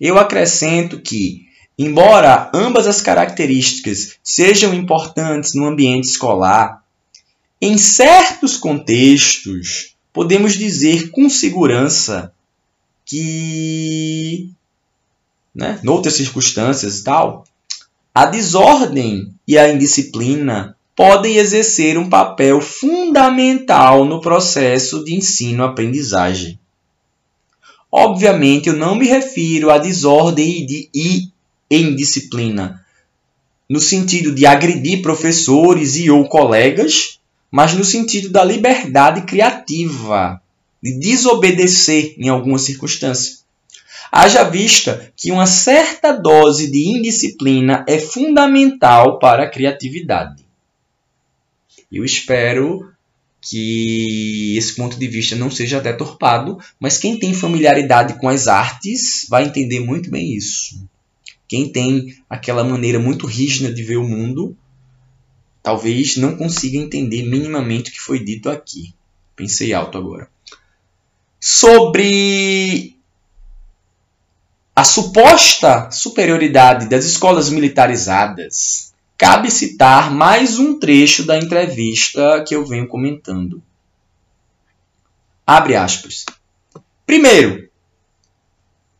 Eu 0.00 0.16
acrescento 0.16 1.00
que, 1.00 1.46
embora 1.76 2.48
ambas 2.54 2.86
as 2.86 3.00
características 3.00 4.18
sejam 4.22 4.72
importantes 4.72 5.54
no 5.54 5.66
ambiente 5.66 6.04
escolar, 6.04 6.83
em 7.64 7.78
certos 7.78 8.58
contextos, 8.58 9.94
podemos 10.12 10.52
dizer 10.52 11.10
com 11.10 11.30
segurança 11.30 12.30
que, 13.06 14.50
né, 15.54 15.80
em 15.82 15.88
outras 15.88 16.12
circunstâncias 16.12 16.98
e 16.98 17.04
tal, 17.04 17.46
a 18.14 18.26
desordem 18.26 19.34
e 19.48 19.56
a 19.56 19.72
indisciplina 19.72 20.76
podem 20.94 21.36
exercer 21.36 21.96
um 21.96 22.08
papel 22.08 22.60
fundamental 22.60 24.04
no 24.04 24.20
processo 24.20 25.02
de 25.02 25.14
ensino-aprendizagem. 25.14 26.58
Obviamente, 27.90 28.68
eu 28.68 28.76
não 28.76 28.94
me 28.94 29.06
refiro 29.06 29.70
à 29.70 29.78
desordem 29.78 30.66
e 30.94 31.30
indisciplina 31.70 32.84
no 33.66 33.80
sentido 33.80 34.34
de 34.34 34.44
agredir 34.44 35.00
professores 35.00 35.96
e 35.96 36.10
ou 36.10 36.28
colegas, 36.28 37.18
mas 37.54 37.72
no 37.72 37.84
sentido 37.84 38.30
da 38.30 38.42
liberdade 38.42 39.22
criativa, 39.22 40.42
de 40.82 40.98
desobedecer 40.98 42.16
em 42.18 42.28
alguma 42.28 42.58
circunstância. 42.58 43.36
Haja 44.10 44.42
vista 44.42 45.12
que 45.16 45.30
uma 45.30 45.46
certa 45.46 46.10
dose 46.10 46.68
de 46.68 46.88
indisciplina 46.88 47.84
é 47.88 47.96
fundamental 47.96 49.20
para 49.20 49.44
a 49.44 49.48
criatividade. 49.48 50.44
Eu 51.92 52.04
espero 52.04 52.90
que 53.40 54.56
esse 54.58 54.74
ponto 54.74 54.98
de 54.98 55.06
vista 55.06 55.36
não 55.36 55.48
seja 55.48 55.80
deturpado, 55.80 56.58
mas 56.80 56.98
quem 56.98 57.20
tem 57.20 57.32
familiaridade 57.32 58.18
com 58.18 58.28
as 58.28 58.48
artes 58.48 59.28
vai 59.30 59.44
entender 59.44 59.78
muito 59.78 60.10
bem 60.10 60.34
isso. 60.34 60.84
Quem 61.46 61.68
tem 61.68 62.16
aquela 62.28 62.64
maneira 62.64 62.98
muito 62.98 63.28
rígida 63.28 63.72
de 63.72 63.84
ver 63.84 63.98
o 63.98 64.08
mundo 64.08 64.56
talvez 65.64 66.18
não 66.18 66.36
consiga 66.36 66.76
entender 66.76 67.22
minimamente 67.22 67.90
o 67.90 67.92
que 67.94 67.98
foi 67.98 68.22
dito 68.22 68.50
aqui. 68.50 68.94
Pensei 69.34 69.72
alto 69.72 69.96
agora. 69.96 70.28
Sobre 71.40 72.94
a 74.76 74.84
suposta 74.84 75.90
superioridade 75.90 76.86
das 76.86 77.06
escolas 77.06 77.48
militarizadas, 77.48 78.92
cabe 79.16 79.50
citar 79.50 80.12
mais 80.12 80.58
um 80.58 80.78
trecho 80.78 81.24
da 81.24 81.38
entrevista 81.38 82.44
que 82.46 82.54
eu 82.54 82.66
venho 82.66 82.86
comentando. 82.86 83.62
Abre 85.46 85.76
aspas. 85.76 86.26
Primeiro, 87.06 87.70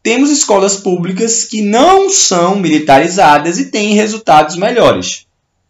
temos 0.02 0.30
escolas 0.30 0.76
públicas 0.76 1.44
que 1.44 1.60
não 1.60 2.08
são 2.08 2.56
militarizadas 2.56 3.58
e 3.58 3.70
têm 3.70 3.92
resultados 3.92 4.56
melhores. 4.56 5.26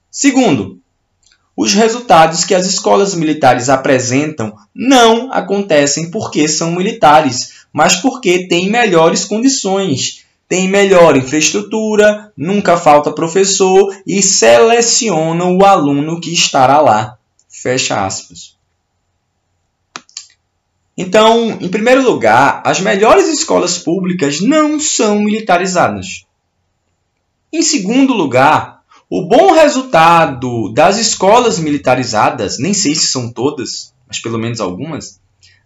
Segundo, 0.08 0.80
os 1.56 1.72
resultados 1.72 2.44
que 2.44 2.54
as 2.54 2.66
escolas 2.66 3.14
militares 3.14 3.68
apresentam 3.68 4.54
não 4.74 5.32
acontecem 5.32 6.10
porque 6.10 6.48
são 6.48 6.72
militares, 6.72 7.66
mas 7.72 7.96
porque 7.96 8.48
têm 8.48 8.68
melhores 8.68 9.24
condições, 9.24 10.24
têm 10.48 10.68
melhor 10.68 11.16
infraestrutura, 11.16 12.32
nunca 12.36 12.76
falta 12.76 13.12
professor 13.12 13.96
e 14.06 14.22
selecionam 14.22 15.56
o 15.56 15.64
aluno 15.64 16.20
que 16.20 16.32
estará 16.32 16.80
lá. 16.80 17.16
Fecha 17.48 18.04
aspas. 18.04 18.54
Então, 20.96 21.58
em 21.60 21.68
primeiro 21.68 22.02
lugar, 22.02 22.62
as 22.64 22.80
melhores 22.80 23.28
escolas 23.28 23.78
públicas 23.78 24.40
não 24.40 24.78
são 24.78 25.20
militarizadas. 25.20 26.24
Em 27.52 27.62
segundo 27.62 28.12
lugar, 28.12 28.73
o 29.16 29.28
bom 29.28 29.52
resultado 29.52 30.72
das 30.72 30.98
escolas 30.98 31.60
militarizadas, 31.60 32.58
nem 32.58 32.74
sei 32.74 32.96
se 32.96 33.06
são 33.06 33.30
todas, 33.30 33.94
mas 34.08 34.18
pelo 34.18 34.40
menos 34.40 34.60
algumas, 34.60 35.20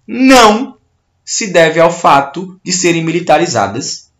não 0.07 0.77
se 1.25 1.47
deve 1.47 1.81
ao 1.81 1.91
fato 1.91 2.61
de 2.63 2.71
serem 2.71 3.03
militarizadas, 3.03 4.11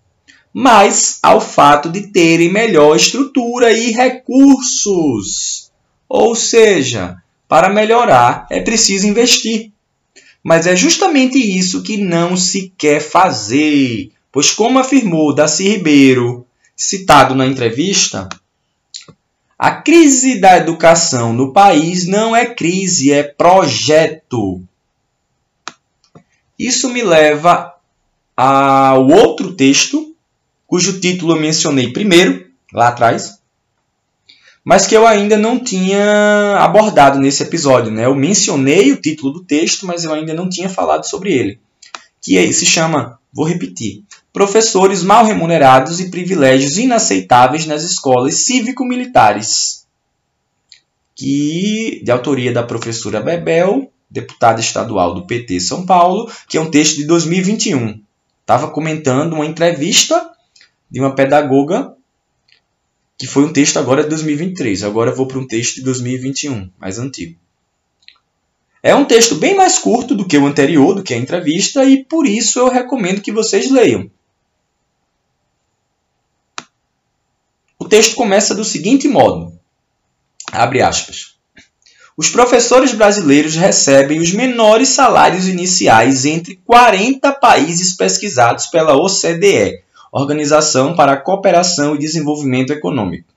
mas 0.51 1.19
ao 1.23 1.43
fato 1.43 1.91
de 1.91 2.07
terem 2.07 2.51
melhor 2.51 2.97
estrutura 2.97 3.71
e 3.71 3.91
recursos. 3.91 5.71
Ou 6.09 6.35
seja, 6.35 7.17
para 7.47 7.69
melhorar 7.69 8.47
é 8.51 8.63
preciso 8.63 9.07
investir. 9.07 9.73
Mas 10.43 10.67
é 10.67 10.75
justamente 10.75 11.37
isso 11.37 11.83
que 11.83 11.99
não 11.99 12.35
se 12.35 12.73
quer 12.79 13.01
fazer, 13.01 14.11
pois, 14.33 14.51
como 14.51 14.79
afirmou 14.79 15.35
Darcy 15.35 15.69
Ribeiro, 15.69 16.47
citado 16.75 17.35
na 17.35 17.47
entrevista, 17.47 18.27
a 19.59 19.73
crise 19.73 20.41
da 20.41 20.57
educação 20.57 21.33
no 21.33 21.53
país 21.53 22.07
não 22.07 22.37
é 22.37 22.47
crise, 22.47 23.13
é 23.13 23.25
projeto. 23.25 24.63
Isso 26.57 26.89
me 26.89 27.03
leva 27.03 27.75
ao 28.37 29.09
outro 29.09 29.53
texto, 29.55 30.15
cujo 30.67 31.01
título 31.01 31.35
eu 31.35 31.41
mencionei 31.41 31.93
primeiro, 31.93 32.47
lá 32.73 32.89
atrás, 32.89 33.39
mas 34.65 34.87
que 34.87 34.95
eu 34.95 35.07
ainda 35.07 35.37
não 35.37 35.59
tinha 35.59 36.59
abordado 36.59 37.19
nesse 37.19 37.43
episódio. 37.43 37.91
Né? 37.91 38.05
Eu 38.05 38.15
mencionei 38.15 38.93
o 38.93 39.01
título 39.01 39.33
do 39.33 39.45
texto, 39.45 39.87
mas 39.87 40.05
eu 40.05 40.13
ainda 40.13 40.35
não 40.35 40.49
tinha 40.49 40.69
falado 40.69 41.05
sobre 41.05 41.33
ele. 41.33 41.59
Que 42.21 42.37
é, 42.37 42.53
se 42.53 42.67
chama, 42.67 43.18
vou 43.33 43.47
repetir, 43.47 44.05
professores 44.33 45.03
mal 45.03 45.25
remunerados 45.25 46.01
e 46.01 46.11
privilégios 46.11 46.79
inaceitáveis 46.79 47.67
nas 47.67 47.83
escolas 47.83 48.35
cívico-militares, 48.35 49.87
que 51.15 52.01
de 52.05 52.11
autoria 52.11 52.53
da 52.53 52.63
professora 52.63 53.21
Bebel, 53.21 53.91
deputada 54.11 54.61
estadual 54.61 55.15
do 55.15 55.27
PT 55.27 55.61
São 55.61 55.85
Paulo, 55.85 56.31
que 56.49 56.57
é 56.57 56.61
um 56.61 56.71
texto 56.71 56.97
de 56.97 57.07
2021. 57.07 58.01
Estava 58.41 58.71
comentando 58.71 59.35
uma 59.35 59.47
entrevista 59.47 60.31
de 60.91 61.01
uma 61.01 61.15
pedagoga 61.15 61.95
que 63.19 63.27
foi 63.27 63.45
um 63.45 63.53
texto 63.53 63.79
agora 63.79 64.05
de 64.05 64.09
2023. 64.11 64.85
Agora 64.85 65.11
eu 65.11 65.17
vou 65.17 65.27
para 65.27 65.39
um 65.39 65.47
texto 65.47 65.77
de 65.77 65.83
2021, 65.83 66.71
mais 66.79 66.99
antigo. 66.99 67.37
É 68.83 68.95
um 68.95 69.05
texto 69.05 69.35
bem 69.35 69.57
mais 69.57 69.79
curto 69.79 70.15
do 70.15 70.27
que 70.27 70.39
o 70.39 70.47
anterior, 70.47 70.95
do 70.95 71.03
que 71.03 71.15
a 71.15 71.19
entrevista, 71.19 71.85
e 71.85 72.05
por 72.05 72.27
isso 72.27 72.59
eu 72.59 72.69
recomendo 72.69 73.21
que 73.21 73.33
vocês 73.33 73.71
leiam. 73.71 74.11
O 77.79 77.89
texto 77.89 78.15
começa 78.15 78.55
do 78.55 78.65
seguinte 78.65 79.09
modo: 79.09 79.53
abre 80.53 80.83
aspas. 80.83 81.39
Os 82.17 82.29
professores 82.29 82.93
brasileiros 82.93 83.55
recebem 83.55 84.19
os 84.21 84.33
menores 84.33 84.89
salários 84.89 85.47
iniciais 85.47 86.25
entre 86.25 86.57
40 86.67 87.33
países 87.35 87.95
pesquisados 87.95 88.67
pela 88.67 88.97
OCDE, 88.97 89.85
Organização 90.11 90.97
para 90.97 91.13
a 91.13 91.17
Cooperação 91.17 91.95
e 91.95 91.99
Desenvolvimento 91.99 92.73
Econômico. 92.73 93.33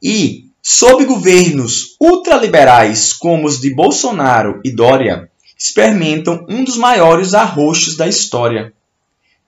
E, 0.00 0.51
sob 0.62 1.04
governos 1.04 1.96
ultraliberais 2.00 3.12
como 3.12 3.46
os 3.46 3.60
de 3.60 3.74
Bolsonaro 3.74 4.60
e 4.64 4.70
Dória, 4.70 5.28
experimentam 5.58 6.46
um 6.48 6.62
dos 6.62 6.76
maiores 6.76 7.34
arroxos 7.34 7.96
da 7.96 8.06
história 8.06 8.72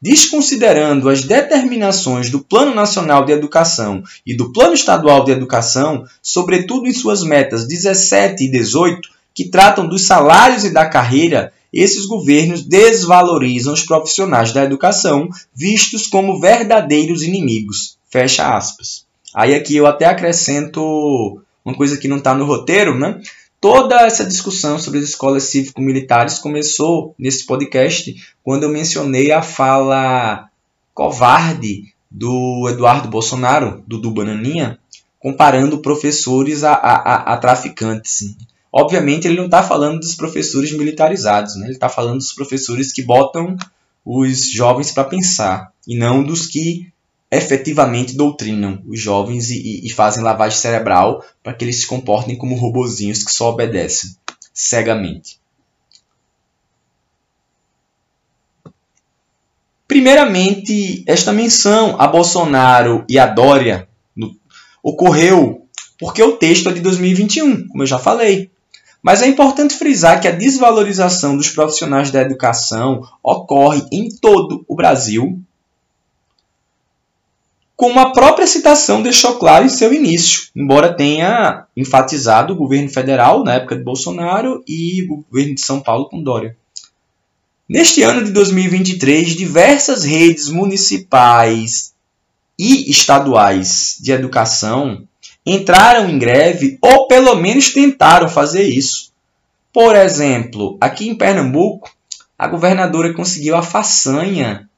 desconsiderando 0.04 1.08
as 1.08 1.24
determinações 1.24 2.28
do 2.28 2.38
Plano 2.38 2.74
Nacional 2.74 3.24
de 3.24 3.32
Educação 3.32 4.02
e 4.26 4.36
do 4.36 4.52
Plano 4.52 4.74
Estadual 4.74 5.24
de 5.24 5.32
Educação, 5.32 6.04
sobretudo 6.22 6.86
em 6.86 6.92
suas 6.92 7.22
metas 7.22 7.66
17 7.66 8.44
e 8.44 8.50
18, 8.50 9.08
que 9.32 9.48
tratam 9.48 9.88
dos 9.88 10.06
salários 10.06 10.62
e 10.62 10.74
da 10.74 10.84
carreira, 10.84 11.54
esses 11.72 12.04
governos 12.04 12.62
desvalorizam 12.62 13.72
os 13.72 13.82
profissionais 13.82 14.52
da 14.52 14.62
educação, 14.62 15.30
vistos 15.54 16.06
como 16.06 16.38
verdadeiros 16.38 17.22
inimigos. 17.22 17.96
Fecha 18.10 18.54
aspas. 18.54 19.03
Aí 19.34 19.54
aqui 19.54 19.76
eu 19.76 19.86
até 19.86 20.06
acrescento 20.06 21.40
uma 21.64 21.74
coisa 21.74 21.96
que 21.96 22.08
não 22.08 22.18
está 22.18 22.34
no 22.34 22.44
roteiro, 22.44 22.98
né? 22.98 23.20
Toda 23.60 24.02
essa 24.02 24.24
discussão 24.24 24.78
sobre 24.78 24.98
as 24.98 25.06
escolas 25.06 25.44
cívico-militares 25.44 26.38
começou 26.38 27.14
nesse 27.18 27.46
podcast 27.46 28.14
quando 28.42 28.64
eu 28.64 28.68
mencionei 28.68 29.32
a 29.32 29.40
fala 29.40 30.50
covarde 30.92 31.94
do 32.10 32.68
Eduardo 32.68 33.08
Bolsonaro, 33.08 33.82
do 33.86 34.10
Bananinha, 34.10 34.78
comparando 35.18 35.78
professores 35.78 36.62
a, 36.62 36.74
a, 36.74 37.32
a 37.32 37.36
traficantes. 37.38 38.36
Obviamente, 38.70 39.26
ele 39.26 39.38
não 39.38 39.46
está 39.46 39.62
falando 39.62 39.98
dos 39.98 40.14
professores 40.14 40.70
militarizados, 40.72 41.56
né? 41.56 41.66
ele 41.66 41.74
está 41.74 41.88
falando 41.88 42.18
dos 42.18 42.32
professores 42.32 42.92
que 42.92 43.02
botam 43.02 43.56
os 44.04 44.50
jovens 44.50 44.92
para 44.92 45.04
pensar, 45.04 45.72
e 45.88 45.96
não 45.96 46.22
dos 46.22 46.46
que 46.46 46.92
efetivamente 47.36 48.16
doutrinam 48.16 48.82
os 48.86 49.00
jovens 49.00 49.50
e, 49.50 49.86
e, 49.86 49.90
fazem 49.90 50.22
lavagem 50.22 50.58
cerebral 50.58 51.24
para 51.42 51.54
que 51.54 51.64
eles 51.64 51.80
se 51.80 51.86
comportem 51.86 52.36
como 52.36 52.54
robozinhos 52.54 53.22
que 53.22 53.32
só 53.32 53.50
obedecem 53.50 54.10
cegamente. 54.52 55.38
Primeiramente, 59.86 61.04
esta 61.06 61.32
menção 61.32 61.96
a 62.00 62.06
Bolsonaro 62.06 63.04
e 63.08 63.18
a 63.18 63.26
Dória 63.26 63.88
no, 64.14 64.36
ocorreu 64.82 65.64
porque 65.98 66.22
o 66.22 66.36
texto 66.36 66.68
é 66.68 66.72
de 66.72 66.80
2021, 66.80 67.68
como 67.68 67.82
eu 67.82 67.86
já 67.86 67.98
falei. 67.98 68.50
Mas 69.02 69.22
é 69.22 69.26
importante 69.26 69.74
frisar 69.74 70.20
que 70.20 70.26
a 70.26 70.32
desvalorização 70.32 71.36
dos 71.36 71.50
profissionais 71.50 72.10
da 72.10 72.22
educação 72.22 73.02
ocorre 73.22 73.82
em 73.92 74.08
todo 74.08 74.64
o 74.66 74.74
Brasil 74.74 75.40
como 77.76 77.98
a 77.98 78.12
própria 78.12 78.46
citação 78.46 79.02
deixou 79.02 79.36
claro 79.36 79.64
em 79.64 79.68
seu 79.68 79.92
início, 79.92 80.48
embora 80.54 80.94
tenha 80.94 81.66
enfatizado 81.76 82.52
o 82.52 82.56
governo 82.56 82.88
federal 82.88 83.42
na 83.42 83.54
época 83.54 83.76
de 83.76 83.82
Bolsonaro 83.82 84.62
e 84.66 85.02
o 85.02 85.24
governo 85.24 85.54
de 85.54 85.60
São 85.60 85.80
Paulo 85.80 86.08
com 86.08 86.22
Dória. 86.22 86.56
Neste 87.68 88.02
ano 88.02 88.22
de 88.22 88.30
2023, 88.30 89.34
diversas 89.34 90.04
redes 90.04 90.48
municipais 90.48 91.94
e 92.58 92.90
estaduais 92.90 93.96
de 94.00 94.12
educação 94.12 95.02
entraram 95.44 96.08
em 96.08 96.18
greve 96.18 96.78
ou 96.80 97.08
pelo 97.08 97.34
menos 97.36 97.72
tentaram 97.72 98.28
fazer 98.28 98.64
isso. 98.64 99.12
Por 99.72 99.96
exemplo, 99.96 100.76
aqui 100.80 101.08
em 101.08 101.16
Pernambuco, 101.16 101.90
a 102.38 102.46
governadora 102.46 103.12
conseguiu 103.12 103.56
a 103.56 103.62
façanha 103.62 104.68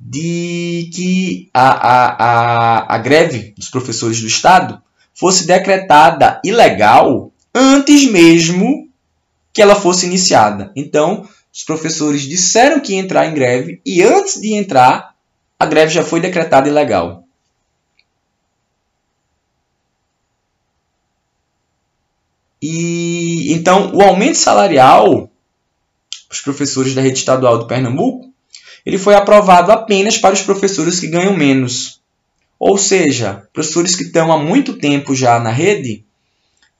de 0.00 0.90
que 0.94 1.50
a, 1.52 1.68
a, 1.68 2.06
a, 2.24 2.94
a 2.94 2.98
greve 2.98 3.52
dos 3.56 3.68
professores 3.68 4.20
do 4.20 4.26
Estado 4.26 4.80
fosse 5.14 5.46
decretada 5.46 6.40
ilegal 6.42 7.30
antes 7.54 8.10
mesmo 8.10 8.88
que 9.52 9.60
ela 9.60 9.74
fosse 9.74 10.06
iniciada. 10.06 10.72
Então, 10.74 11.28
os 11.52 11.62
professores 11.64 12.22
disseram 12.22 12.80
que 12.80 12.94
ia 12.94 12.98
entrar 12.98 13.26
em 13.26 13.34
greve 13.34 13.82
e 13.84 14.02
antes 14.02 14.40
de 14.40 14.54
entrar, 14.54 15.14
a 15.58 15.66
greve 15.66 15.92
já 15.92 16.02
foi 16.02 16.20
decretada 16.20 16.68
ilegal. 16.68 17.24
E 22.62 23.52
então, 23.52 23.94
o 23.94 24.02
aumento 24.02 24.36
salarial 24.36 25.30
os 26.30 26.40
professores 26.40 26.94
da 26.94 27.02
rede 27.02 27.18
estadual 27.18 27.58
do 27.58 27.66
Pernambuco 27.66 28.29
ele 28.84 28.98
foi 28.98 29.14
aprovado 29.14 29.72
apenas 29.72 30.16
para 30.18 30.34
os 30.34 30.42
professores 30.42 31.00
que 31.00 31.08
ganham 31.08 31.36
menos. 31.36 32.00
Ou 32.58 32.76
seja, 32.76 33.48
professores 33.52 33.96
que 33.96 34.04
estão 34.04 34.30
há 34.30 34.38
muito 34.38 34.74
tempo 34.74 35.14
já 35.14 35.38
na 35.38 35.50
rede, 35.50 36.04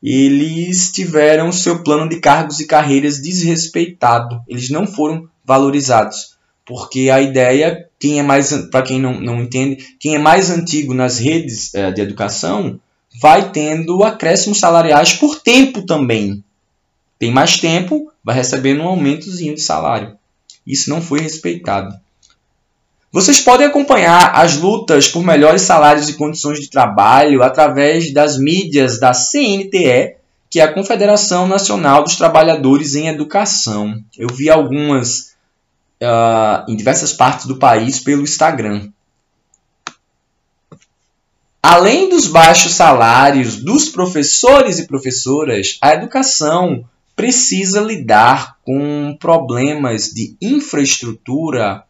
eles 0.02 0.92
tiveram 0.92 1.52
seu 1.52 1.82
plano 1.82 2.08
de 2.08 2.20
cargos 2.20 2.60
e 2.60 2.66
carreiras 2.66 3.20
desrespeitado. 3.20 4.40
Eles 4.48 4.70
não 4.70 4.86
foram 4.86 5.28
valorizados. 5.44 6.36
Porque 6.64 7.10
a 7.10 7.20
ideia, 7.20 7.88
quem 7.98 8.18
é 8.18 8.22
mais, 8.22 8.52
para 8.70 8.82
quem 8.82 9.00
não, 9.00 9.20
não 9.20 9.42
entende, 9.42 9.96
quem 9.98 10.14
é 10.14 10.18
mais 10.18 10.50
antigo 10.50 10.94
nas 10.94 11.18
redes 11.18 11.74
é, 11.74 11.90
de 11.90 12.00
educação 12.00 12.78
vai 13.20 13.50
tendo 13.50 14.04
acréscimos 14.04 14.60
salariais 14.60 15.14
por 15.14 15.40
tempo 15.40 15.82
também. 15.82 16.44
Tem 17.18 17.32
mais 17.32 17.58
tempo, 17.58 18.12
vai 18.22 18.36
recebendo 18.36 18.82
um 18.82 18.88
aumentozinho 18.88 19.54
de 19.54 19.60
salário. 19.60 20.16
Isso 20.66 20.90
não 20.90 21.00
foi 21.00 21.20
respeitado. 21.20 21.98
Vocês 23.12 23.40
podem 23.40 23.66
acompanhar 23.66 24.32
as 24.36 24.56
lutas 24.56 25.08
por 25.08 25.24
melhores 25.24 25.62
salários 25.62 26.08
e 26.08 26.14
condições 26.14 26.60
de 26.60 26.70
trabalho 26.70 27.42
através 27.42 28.12
das 28.12 28.38
mídias 28.38 29.00
da 29.00 29.12
CNTE, 29.12 30.14
que 30.48 30.60
é 30.60 30.62
a 30.62 30.72
Confederação 30.72 31.48
Nacional 31.48 32.04
dos 32.04 32.14
Trabalhadores 32.14 32.94
em 32.94 33.08
Educação. 33.08 34.00
Eu 34.16 34.28
vi 34.28 34.48
algumas 34.48 35.34
uh, 36.00 36.64
em 36.68 36.76
diversas 36.76 37.12
partes 37.12 37.46
do 37.46 37.56
país 37.56 37.98
pelo 37.98 38.22
Instagram. 38.22 38.90
Além 41.62 42.08
dos 42.08 42.26
baixos 42.26 42.74
salários 42.74 43.56
dos 43.56 43.88
professores 43.88 44.78
e 44.78 44.86
professoras, 44.86 45.78
a 45.80 45.94
educação 45.94 46.84
precisa 47.20 47.82
lidar 47.82 48.56
com 48.64 49.14
problemas 49.20 50.06
de 50.06 50.34
infraestrutura 50.40 51.84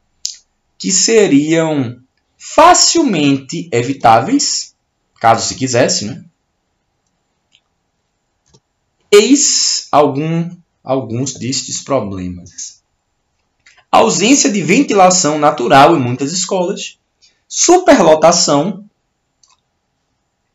que 0.76 0.90
seriam 0.90 2.02
facilmente 2.36 3.68
evitáveis, 3.70 4.74
caso 5.20 5.46
se 5.46 5.54
quisesse, 5.54 6.06
né? 6.06 6.24
Eis 9.08 9.86
algum, 9.92 10.50
alguns 10.82 11.34
destes 11.34 11.80
problemas. 11.80 12.82
Ausência 13.88 14.50
de 14.50 14.60
ventilação 14.62 15.38
natural 15.38 15.96
em 15.96 16.00
muitas 16.00 16.32
escolas, 16.32 16.98
superlotação, 17.46 18.84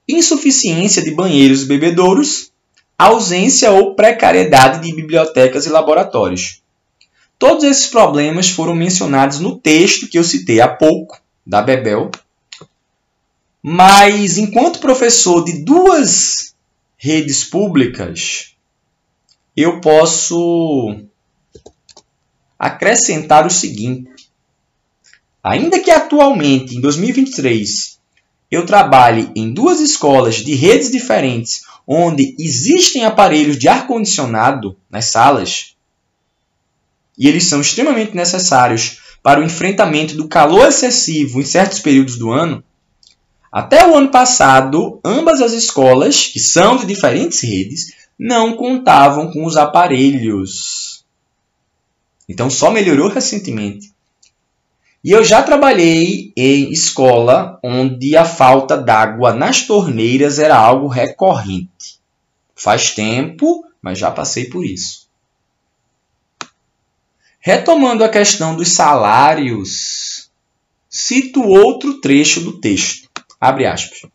insuficiência 0.06 1.02
de 1.02 1.12
banheiros 1.12 1.62
e 1.62 1.66
bebedouros, 1.66 2.52
ausência 2.98 3.72
ou 3.72 3.96
precariedade 3.96 4.82
de 4.82 4.96
bibliotecas 4.96 5.66
e 5.66 5.70
laboratórios. 5.70 6.62
Todos 7.38 7.64
esses 7.64 7.88
problemas 7.88 8.50
foram 8.50 8.74
mencionados 8.74 9.40
no 9.40 9.58
texto 9.58 10.08
que 10.08 10.18
eu 10.18 10.24
citei 10.24 10.62
há 10.62 10.68
pouco, 10.68 11.20
da 11.46 11.62
Bebel. 11.62 12.10
Mas, 13.62 14.38
enquanto 14.38 14.80
professor 14.80 15.44
de 15.44 15.64
duas 15.64 16.56
redes 16.98 17.44
públicas, 17.44 18.56
eu 19.56 19.82
posso 19.82 21.02
acrescentar 22.58 23.46
o 23.46 23.50
seguinte: 23.50 24.30
ainda 25.44 25.80
que 25.80 25.92
atualmente, 25.92 26.76
em 26.76 26.82
2023, 26.82 28.00
eu 28.50 28.66
trabalhe 28.66 29.32
em 29.36 29.54
duas 29.54 29.80
escolas 29.80 30.36
de 30.36 30.54
redes 30.56 30.92
diferentes, 30.92 31.64
onde 31.88 32.36
existem 32.40 33.06
aparelhos 33.06 33.58
de 33.58 33.68
ar-condicionado 33.68 34.76
nas 34.90 35.06
salas, 35.06 35.76
e 37.18 37.28
eles 37.28 37.46
são 37.46 37.62
extremamente 37.62 38.16
necessários 38.16 39.00
para 39.24 39.40
o 39.40 39.44
enfrentamento 39.44 40.16
do 40.16 40.28
calor 40.28 40.68
excessivo 40.68 41.40
em 41.40 41.46
certos 41.46 41.80
períodos 41.80 42.18
do 42.18 42.32
ano, 42.32 42.64
até 43.56 43.88
o 43.88 43.96
ano 43.96 44.12
passado, 44.12 45.00
ambas 45.02 45.42
as 45.42 45.54
escolas, 45.54 46.28
que 46.28 46.42
são 46.42 46.76
de 46.76 46.86
diferentes 46.86 47.40
redes, 47.42 47.94
não 48.20 48.58
contavam 48.58 49.32
com 49.32 49.46
os 49.46 49.56
aparelhos. 49.56 51.06
Então 52.28 52.50
só 52.50 52.70
melhorou 52.70 53.08
recentemente. 53.08 53.94
E 55.02 55.12
eu 55.12 55.24
já 55.24 55.42
trabalhei 55.42 56.34
em 56.36 56.70
escola 56.70 57.58
onde 57.64 58.18
a 58.18 58.26
falta 58.26 58.76
d'água 58.76 59.32
nas 59.32 59.62
torneiras 59.62 60.38
era 60.38 60.58
algo 60.58 60.90
recorrente. 60.90 61.70
Faz 62.56 62.92
tempo, 62.92 63.66
mas 63.82 64.00
já 64.00 64.10
passei 64.10 64.46
por 64.46 64.66
isso. 64.66 65.06
Retomando 67.40 68.04
a 68.04 68.10
questão 68.10 68.56
dos 68.56 68.72
salários, 68.72 70.32
cito 70.90 71.44
outro 71.44 72.02
trecho 72.02 72.42
do 72.42 72.60
texto. 72.60 73.10
Abre 73.40 73.68
aspas. 73.68 74.10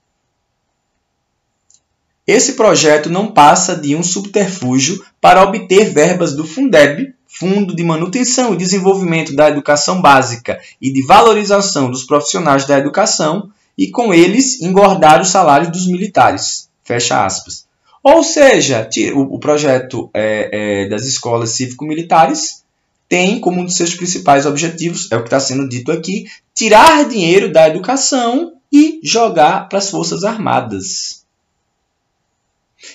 Esse 2.26 2.54
projeto 2.54 3.10
não 3.10 3.32
passa 3.32 3.76
de 3.76 3.94
um 3.94 4.02
subterfúgio 4.02 5.04
para 5.20 5.42
obter 5.42 5.92
verbas 5.92 6.34
do 6.34 6.46
Fundeb, 6.46 7.14
Fundo 7.26 7.74
de 7.74 7.82
Manutenção 7.84 8.54
e 8.54 8.56
Desenvolvimento 8.56 9.34
da 9.34 9.48
Educação 9.48 10.00
Básica 10.00 10.60
e 10.80 10.92
de 10.92 11.04
Valorização 11.06 11.90
dos 11.90 12.04
Profissionais 12.04 12.66
da 12.66 12.78
Educação, 12.78 13.50
e 13.76 13.90
com 13.90 14.12
eles 14.12 14.60
engordar 14.60 15.20
os 15.20 15.28
salários 15.28 15.70
dos 15.70 15.86
militares. 15.86 16.68
Fecha 16.82 17.24
aspas. 17.24 17.69
Ou 18.02 18.22
seja, 18.22 18.88
o 19.14 19.38
projeto 19.38 20.08
é, 20.14 20.84
é, 20.84 20.88
das 20.88 21.04
escolas 21.04 21.50
cívico-militares 21.50 22.64
tem 23.08 23.40
como 23.40 23.60
um 23.60 23.64
dos 23.64 23.74
seus 23.74 23.94
principais 23.94 24.46
objetivos, 24.46 25.10
é 25.10 25.16
o 25.16 25.20
que 25.20 25.26
está 25.26 25.40
sendo 25.40 25.68
dito 25.68 25.90
aqui, 25.90 26.26
tirar 26.54 27.08
dinheiro 27.08 27.52
da 27.52 27.68
educação 27.68 28.54
e 28.72 29.00
jogar 29.02 29.68
para 29.68 29.78
as 29.78 29.90
Forças 29.90 30.22
Armadas. 30.24 31.24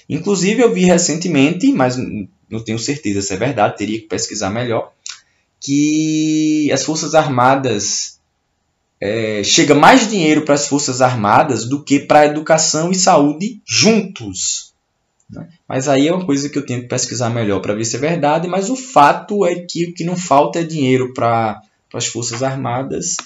Inclusive, 0.09 0.61
eu 0.61 0.73
vi 0.73 0.85
recentemente, 0.85 1.71
mas 1.71 1.97
não 2.49 2.63
tenho 2.63 2.79
certeza 2.79 3.21
se 3.21 3.33
é 3.33 3.37
verdade, 3.37 3.77
teria 3.77 3.99
que 3.99 4.07
pesquisar 4.07 4.49
melhor, 4.49 4.91
que 5.59 6.71
as 6.71 6.83
Forças 6.83 7.13
Armadas 7.13 8.19
é, 9.01 9.43
chega 9.43 9.75
mais 9.75 10.09
dinheiro 10.09 10.43
para 10.43 10.55
as 10.55 10.67
Forças 10.67 11.01
Armadas 11.01 11.65
do 11.65 11.83
que 11.83 11.99
para 11.99 12.21
a 12.21 12.25
educação 12.25 12.89
e 12.91 12.95
saúde 12.95 13.61
juntos. 13.67 14.64
Né? 15.35 15.47
Mas 15.67 15.87
aí 15.87 16.07
é 16.07 16.13
uma 16.13 16.25
coisa 16.25 16.49
que 16.49 16.57
eu 16.57 16.65
tenho 16.65 16.81
que 16.81 16.87
pesquisar 16.87 17.29
melhor 17.29 17.59
para 17.59 17.75
ver 17.75 17.85
se 17.85 17.95
é 17.95 17.99
verdade. 17.99 18.47
Mas 18.47 18.69
o 18.69 18.75
fato 18.75 19.45
é 19.45 19.55
que 19.55 19.85
o 19.85 19.93
que 19.93 20.03
não 20.03 20.15
falta 20.15 20.59
é 20.59 20.63
dinheiro 20.63 21.13
para 21.13 21.61
as 21.93 22.07
Forças 22.07 22.41
Armadas 22.41 23.17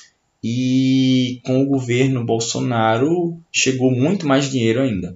e 0.44 1.42
com 1.46 1.62
o 1.62 1.66
governo 1.66 2.26
Bolsonaro 2.26 3.38
chegou 3.52 3.92
muito 3.92 4.28
mais 4.28 4.50
dinheiro 4.50 4.82
ainda. 4.82 5.16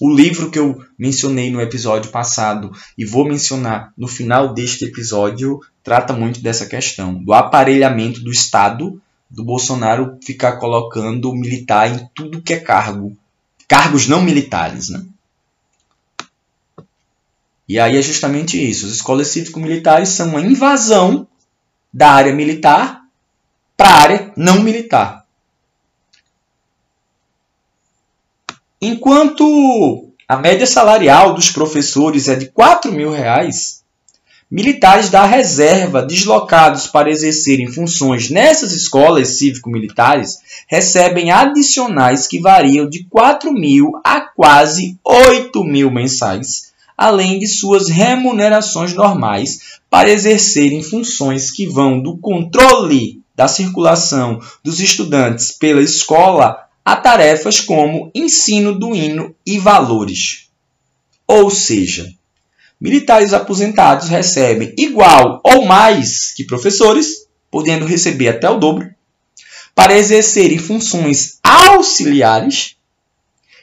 O 0.00 0.12
livro 0.12 0.50
que 0.50 0.58
eu 0.58 0.84
mencionei 0.98 1.50
no 1.50 1.60
episódio 1.60 2.10
passado 2.10 2.72
e 2.98 3.04
vou 3.04 3.24
mencionar 3.24 3.92
no 3.96 4.08
final 4.08 4.52
deste 4.52 4.84
episódio 4.84 5.60
trata 5.82 6.12
muito 6.12 6.40
dessa 6.40 6.66
questão 6.66 7.22
do 7.22 7.32
aparelhamento 7.32 8.20
do 8.20 8.30
Estado, 8.30 9.00
do 9.30 9.44
Bolsonaro 9.44 10.18
ficar 10.22 10.56
colocando 10.56 11.32
militar 11.32 11.94
em 11.94 12.08
tudo 12.14 12.42
que 12.42 12.54
é 12.54 12.60
cargo, 12.60 13.16
cargos 13.68 14.08
não 14.08 14.20
militares, 14.20 14.88
né? 14.88 15.04
E 17.68 17.78
aí 17.78 17.96
é 17.96 18.02
justamente 18.02 18.62
isso. 18.62 18.86
As 18.86 18.92
escolas 18.92 19.28
cívico-militares 19.28 20.10
são 20.10 20.28
uma 20.28 20.40
invasão 20.40 21.26
da 21.92 22.10
área 22.10 22.32
militar 22.32 23.02
para 23.76 23.88
a 23.88 24.00
área 24.00 24.32
não 24.36 24.60
militar. 24.60 25.24
Enquanto 28.80 30.10
a 30.28 30.36
média 30.36 30.66
salarial 30.66 31.32
dos 31.32 31.50
professores 31.50 32.28
é 32.28 32.34
de 32.34 32.46
4 32.50 32.92
mil 32.92 33.10
reais, 33.10 33.82
militares 34.50 35.08
da 35.08 35.24
reserva 35.24 36.02
deslocados 36.02 36.86
para 36.86 37.10
exercerem 37.10 37.66
funções 37.66 38.28
nessas 38.28 38.72
escolas 38.72 39.38
cívico-militares 39.38 40.38
recebem 40.68 41.30
adicionais 41.30 42.26
que 42.26 42.38
variam 42.38 42.86
de 42.88 43.04
4 43.04 43.52
mil 43.52 43.92
a 44.04 44.20
quase 44.20 44.98
8 45.02 45.64
mil 45.64 45.90
mensais 45.90 46.73
além 46.96 47.38
de 47.38 47.46
suas 47.46 47.88
remunerações 47.88 48.92
normais 48.94 49.78
para 49.90 50.10
exercerem 50.10 50.82
funções 50.82 51.50
que 51.50 51.66
vão 51.66 52.00
do 52.00 52.16
controle 52.16 53.22
da 53.34 53.48
circulação 53.48 54.40
dos 54.62 54.80
estudantes 54.80 55.52
pela 55.52 55.82
escola 55.82 56.64
a 56.84 56.96
tarefas 56.96 57.60
como 57.60 58.10
ensino 58.14 58.78
do 58.78 58.94
hino 58.94 59.34
e 59.44 59.58
valores. 59.58 60.48
Ou 61.26 61.50
seja, 61.50 62.12
militares 62.80 63.32
aposentados 63.32 64.08
recebem 64.08 64.74
igual 64.76 65.40
ou 65.42 65.64
mais 65.64 66.32
que 66.32 66.44
professores, 66.44 67.26
podendo 67.50 67.86
receber 67.86 68.28
até 68.28 68.48
o 68.48 68.58
dobro, 68.58 68.94
para 69.74 69.96
exercerem 69.96 70.58
funções 70.58 71.38
auxiliares 71.42 72.76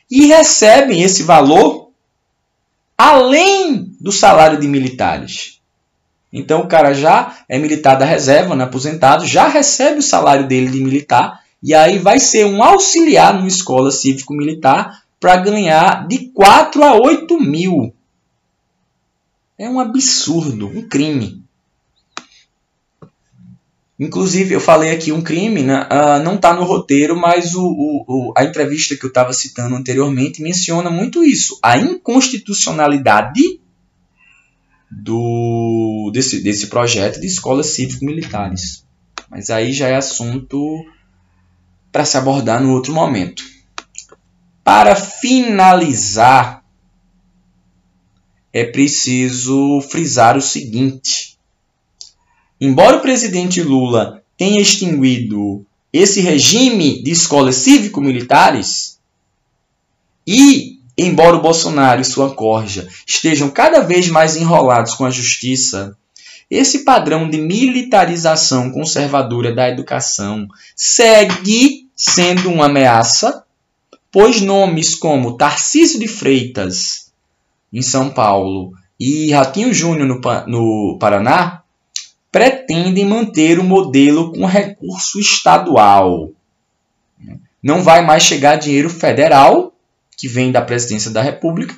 e 0.10 0.26
recebem 0.26 1.04
esse 1.04 1.24
valor 1.24 1.81
além 3.02 3.96
do 4.00 4.12
salário 4.12 4.60
de 4.60 4.68
militares. 4.68 5.60
Então 6.32 6.62
o 6.62 6.68
cara 6.68 6.94
já 6.94 7.36
é 7.50 7.58
militar 7.58 7.96
da 7.96 8.06
reserva, 8.06 8.56
né, 8.56 8.64
aposentado, 8.64 9.26
já 9.26 9.48
recebe 9.48 10.00
o 10.00 10.04
salário 10.04 10.48
dele 10.48 10.70
de 10.70 10.84
militar 10.84 11.42
e 11.64 11.74
aí 11.74 11.98
vai 11.98 12.20
ser 12.20 12.46
um 12.46 12.64
auxiliar 12.64 13.34
numa 13.34 13.48
escola 13.48 13.92
cívico-militar 13.92 15.04
para 15.20 15.38
ganhar 15.38 16.08
de 16.08 16.28
4 16.30 16.84
a 16.84 16.94
8 16.94 17.40
mil. 17.40 17.94
É 19.58 19.68
um 19.68 19.80
absurdo, 19.80 20.68
um 20.68 20.88
crime. 20.88 21.41
Inclusive, 24.02 24.56
eu 24.56 24.60
falei 24.60 24.90
aqui 24.90 25.12
um 25.12 25.22
crime, 25.22 25.62
né? 25.62 25.84
uh, 25.84 26.24
não 26.24 26.34
está 26.34 26.56
no 26.56 26.64
roteiro, 26.64 27.16
mas 27.16 27.54
o, 27.54 27.64
o, 27.64 28.06
o, 28.08 28.34
a 28.36 28.44
entrevista 28.44 28.96
que 28.96 29.06
eu 29.06 29.10
estava 29.10 29.32
citando 29.32 29.76
anteriormente 29.76 30.42
menciona 30.42 30.90
muito 30.90 31.24
isso. 31.24 31.60
A 31.62 31.78
inconstitucionalidade 31.78 33.62
do, 34.90 36.10
desse, 36.12 36.42
desse 36.42 36.66
projeto 36.66 37.22
de 37.22 37.28
escolas 37.28 37.68
cívico-militares. 37.68 38.84
Mas 39.30 39.52
aí 39.52 39.72
já 39.72 39.88
é 39.88 39.96
assunto 39.96 40.84
para 41.92 42.04
se 42.04 42.18
abordar 42.18 42.60
no 42.60 42.72
outro 42.72 42.92
momento. 42.96 43.44
Para 44.64 44.96
finalizar, 44.96 46.66
é 48.52 48.66
preciso 48.66 49.80
frisar 49.92 50.36
o 50.36 50.42
seguinte 50.42 51.31
Embora 52.62 52.98
o 52.98 53.02
presidente 53.02 53.60
Lula 53.64 54.22
tenha 54.38 54.62
extinguido 54.62 55.66
esse 55.92 56.22
regime 56.22 57.02
de 57.02 57.10
escolas 57.10 57.56
cívico-militares, 57.56 59.00
e 60.28 60.80
embora 60.96 61.38
o 61.38 61.42
Bolsonaro 61.42 62.02
e 62.02 62.06
sua 62.06 62.36
corja 62.36 62.88
estejam 63.08 63.50
cada 63.50 63.80
vez 63.80 64.08
mais 64.10 64.36
enrolados 64.36 64.94
com 64.94 65.06
a 65.06 65.10
justiça, 65.10 65.98
esse 66.52 66.84
padrão 66.84 67.28
de 67.28 67.40
militarização 67.40 68.70
conservadora 68.70 69.56
da 69.56 69.68
educação 69.68 70.48
segue 70.76 71.90
sendo 71.96 72.52
uma 72.52 72.68
ameaça, 72.68 73.44
pois 74.12 74.40
nomes 74.40 74.94
como 74.94 75.36
Tarcísio 75.36 76.00
de 76.00 76.08
Freitas, 76.08 77.12
em 77.74 77.82
São 77.82 78.12
Paulo, 78.12 78.74
e 79.00 79.32
Ratinho 79.32 79.74
Júnior, 79.74 80.08
no, 80.08 80.22
no 80.46 80.98
Paraná, 81.00 81.61
pretendem 82.32 83.06
manter 83.06 83.60
o 83.60 83.64
modelo 83.64 84.32
com 84.32 84.46
recurso 84.46 85.20
estadual. 85.20 86.32
Não 87.62 87.84
vai 87.84 88.04
mais 88.04 88.24
chegar 88.24 88.56
dinheiro 88.56 88.90
federal, 88.90 89.74
que 90.18 90.28
vem 90.28 90.52
da 90.52 90.62
presidência 90.62 91.12
da 91.12 91.22
República, 91.22 91.76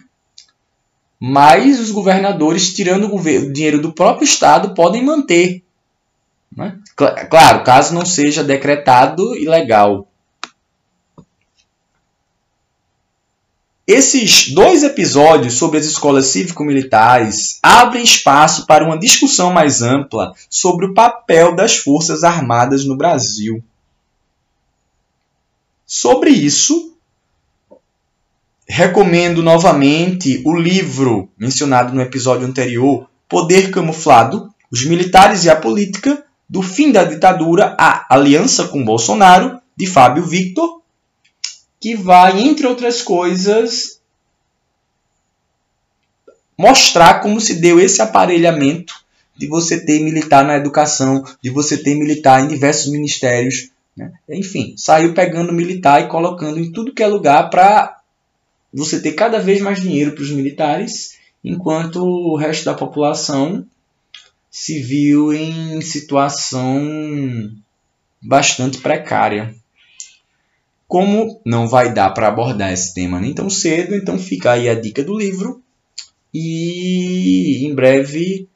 mas 1.20 1.80
os 1.80 1.92
governadores, 1.92 2.74
tirando 2.74 3.13
o 3.13 3.52
dinheiro 3.52 3.82
do 3.82 3.94
próprio 3.94 4.26
estado, 4.26 4.74
podem 4.74 5.04
manter. 5.04 5.63
Né? 6.56 6.78
Claro, 6.96 7.63
caso 7.63 7.94
não 7.94 8.06
seja 8.06 8.44
decretado 8.44 9.36
ilegal. 9.36 10.08
Esses 13.86 14.54
dois 14.54 14.82
episódios 14.82 15.56
sobre 15.56 15.78
as 15.78 15.86
escolas 15.86 16.28
cívico-militares 16.28 17.60
abrem 17.62 18.02
espaço 18.02 18.65
para 18.65 18.86
uma 18.86 18.98
discussão 18.98 19.52
mais 19.52 19.82
ampla 19.82 20.34
sobre 20.50 20.86
o 20.86 20.93
papel 20.93 21.54
das 21.54 21.76
Forças 21.76 22.24
Armadas 22.24 22.86
no 22.86 22.96
Brasil. 22.96 23.62
Sobre 25.86 26.30
isso, 26.30 26.96
recomendo 28.65 29.43
novamente 29.43 30.41
o 30.46 30.56
livro 30.56 31.30
mencionado 31.38 31.93
no 31.93 32.02
episódio 32.02 32.48
anterior, 32.48 33.10
Poder 33.28 33.69
Camuflado: 33.69 34.50
Os 34.72 34.86
Militares 34.86 35.43
e 35.43 35.50
a 35.50 35.58
Política, 35.58 36.24
do 36.48 36.62
fim 36.62 36.89
da 36.89 37.04
ditadura 37.04 37.76
à 37.78 38.06
aliança 38.10 38.69
com 38.69 38.86
Bolsonaro, 38.86 39.60
de 39.76 39.86
Fábio 39.88 40.24
Victor, 40.24 40.83
que 41.84 41.98
vai, 41.98 42.39
entre 42.39 42.65
outras 42.65 43.02
coisas, 43.02 44.00
mostrar 46.58 47.19
como 47.19 47.41
se 47.41 47.56
deu 47.56 47.78
esse 47.78 48.02
aparelhamento 48.02 49.04
de 49.36 49.48
você 49.48 49.86
ter 49.86 50.00
militar 50.00 50.46
na 50.46 50.56
educação, 50.56 51.26
de 51.41 51.50
você 51.50 51.76
ter 51.76 51.96
militar 51.96 52.41
em 52.41 52.48
diversos 52.48 52.89
ministérios. 52.89 53.69
Né? 53.98 54.13
Enfim, 54.30 54.76
saiu 54.78 55.13
pegando 55.13 55.52
militar 55.52 56.02
e 56.02 56.08
colocando 56.08 56.58
em 56.58 56.72
tudo 56.72 56.93
que 56.93 57.04
é 57.04 57.08
lugar 57.08 57.50
para 57.50 58.00
você 58.74 59.02
ter 59.02 59.12
cada 59.12 59.39
vez 59.39 59.60
mais 59.60 59.82
dinheiro 59.82 60.13
para 60.13 60.24
os 60.24 60.32
militares, 60.32 61.17
enquanto 61.43 61.98
o 61.98 62.38
resto 62.38 62.63
da 62.63 62.74
população 62.74 63.67
se 64.50 64.82
viu 64.82 65.34
em 65.34 65.82
situação 65.82 66.82
bastante 68.22 68.78
precária. 68.78 69.54
Como 70.93 71.41
não 71.43 71.67
vai 71.67 71.91
dar 71.91 72.12
para 72.12 72.27
abordar 72.27 72.71
esse 72.71 72.93
tema 72.93 73.19
nem 73.19 73.34
tão 73.34 73.49
cedo, 73.49 73.95
então 73.95 74.19
fica 74.19 74.51
aí 74.51 74.69
a 74.69 74.79
dica 74.79 75.03
do 75.03 75.17
livro. 75.17 75.60
E 76.32 77.65
em 77.65 77.73
breve 77.73 78.47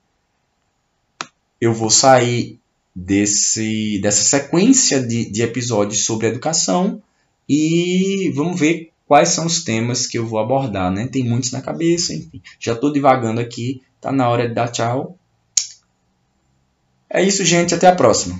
eu 1.60 1.74
vou 1.74 1.90
sair 1.90 2.60
desse, 2.96 4.00
dessa 4.04 4.22
sequência 4.22 5.02
de, 5.02 5.32
de 5.32 5.42
episódios 5.42 6.06
sobre 6.06 6.28
educação 6.28 7.02
e 7.50 8.32
vamos 8.36 8.60
ver 8.60 8.92
quais 9.08 9.30
são 9.30 9.48
os 9.48 9.64
temas 9.64 10.06
que 10.06 10.20
eu 10.20 10.28
vou 10.28 10.38
abordar. 10.38 10.92
Né? 10.92 11.08
Tem 11.08 11.24
muitos 11.24 11.52
na 11.52 11.60
cabeça, 11.60 12.14
enfim. 12.14 12.40
Já 12.60 12.74
estou 12.74 12.94
divagando 12.94 13.42
aqui, 13.42 13.82
tá 14.00 14.12
na 14.12 14.30
hora 14.30 14.48
de 14.48 14.54
dar 14.54 14.68
tchau. 14.68 15.18
É 17.10 17.20
isso, 17.20 17.44
gente. 17.44 17.74
Até 17.74 17.88
a 17.88 17.96
próxima. 17.96 18.40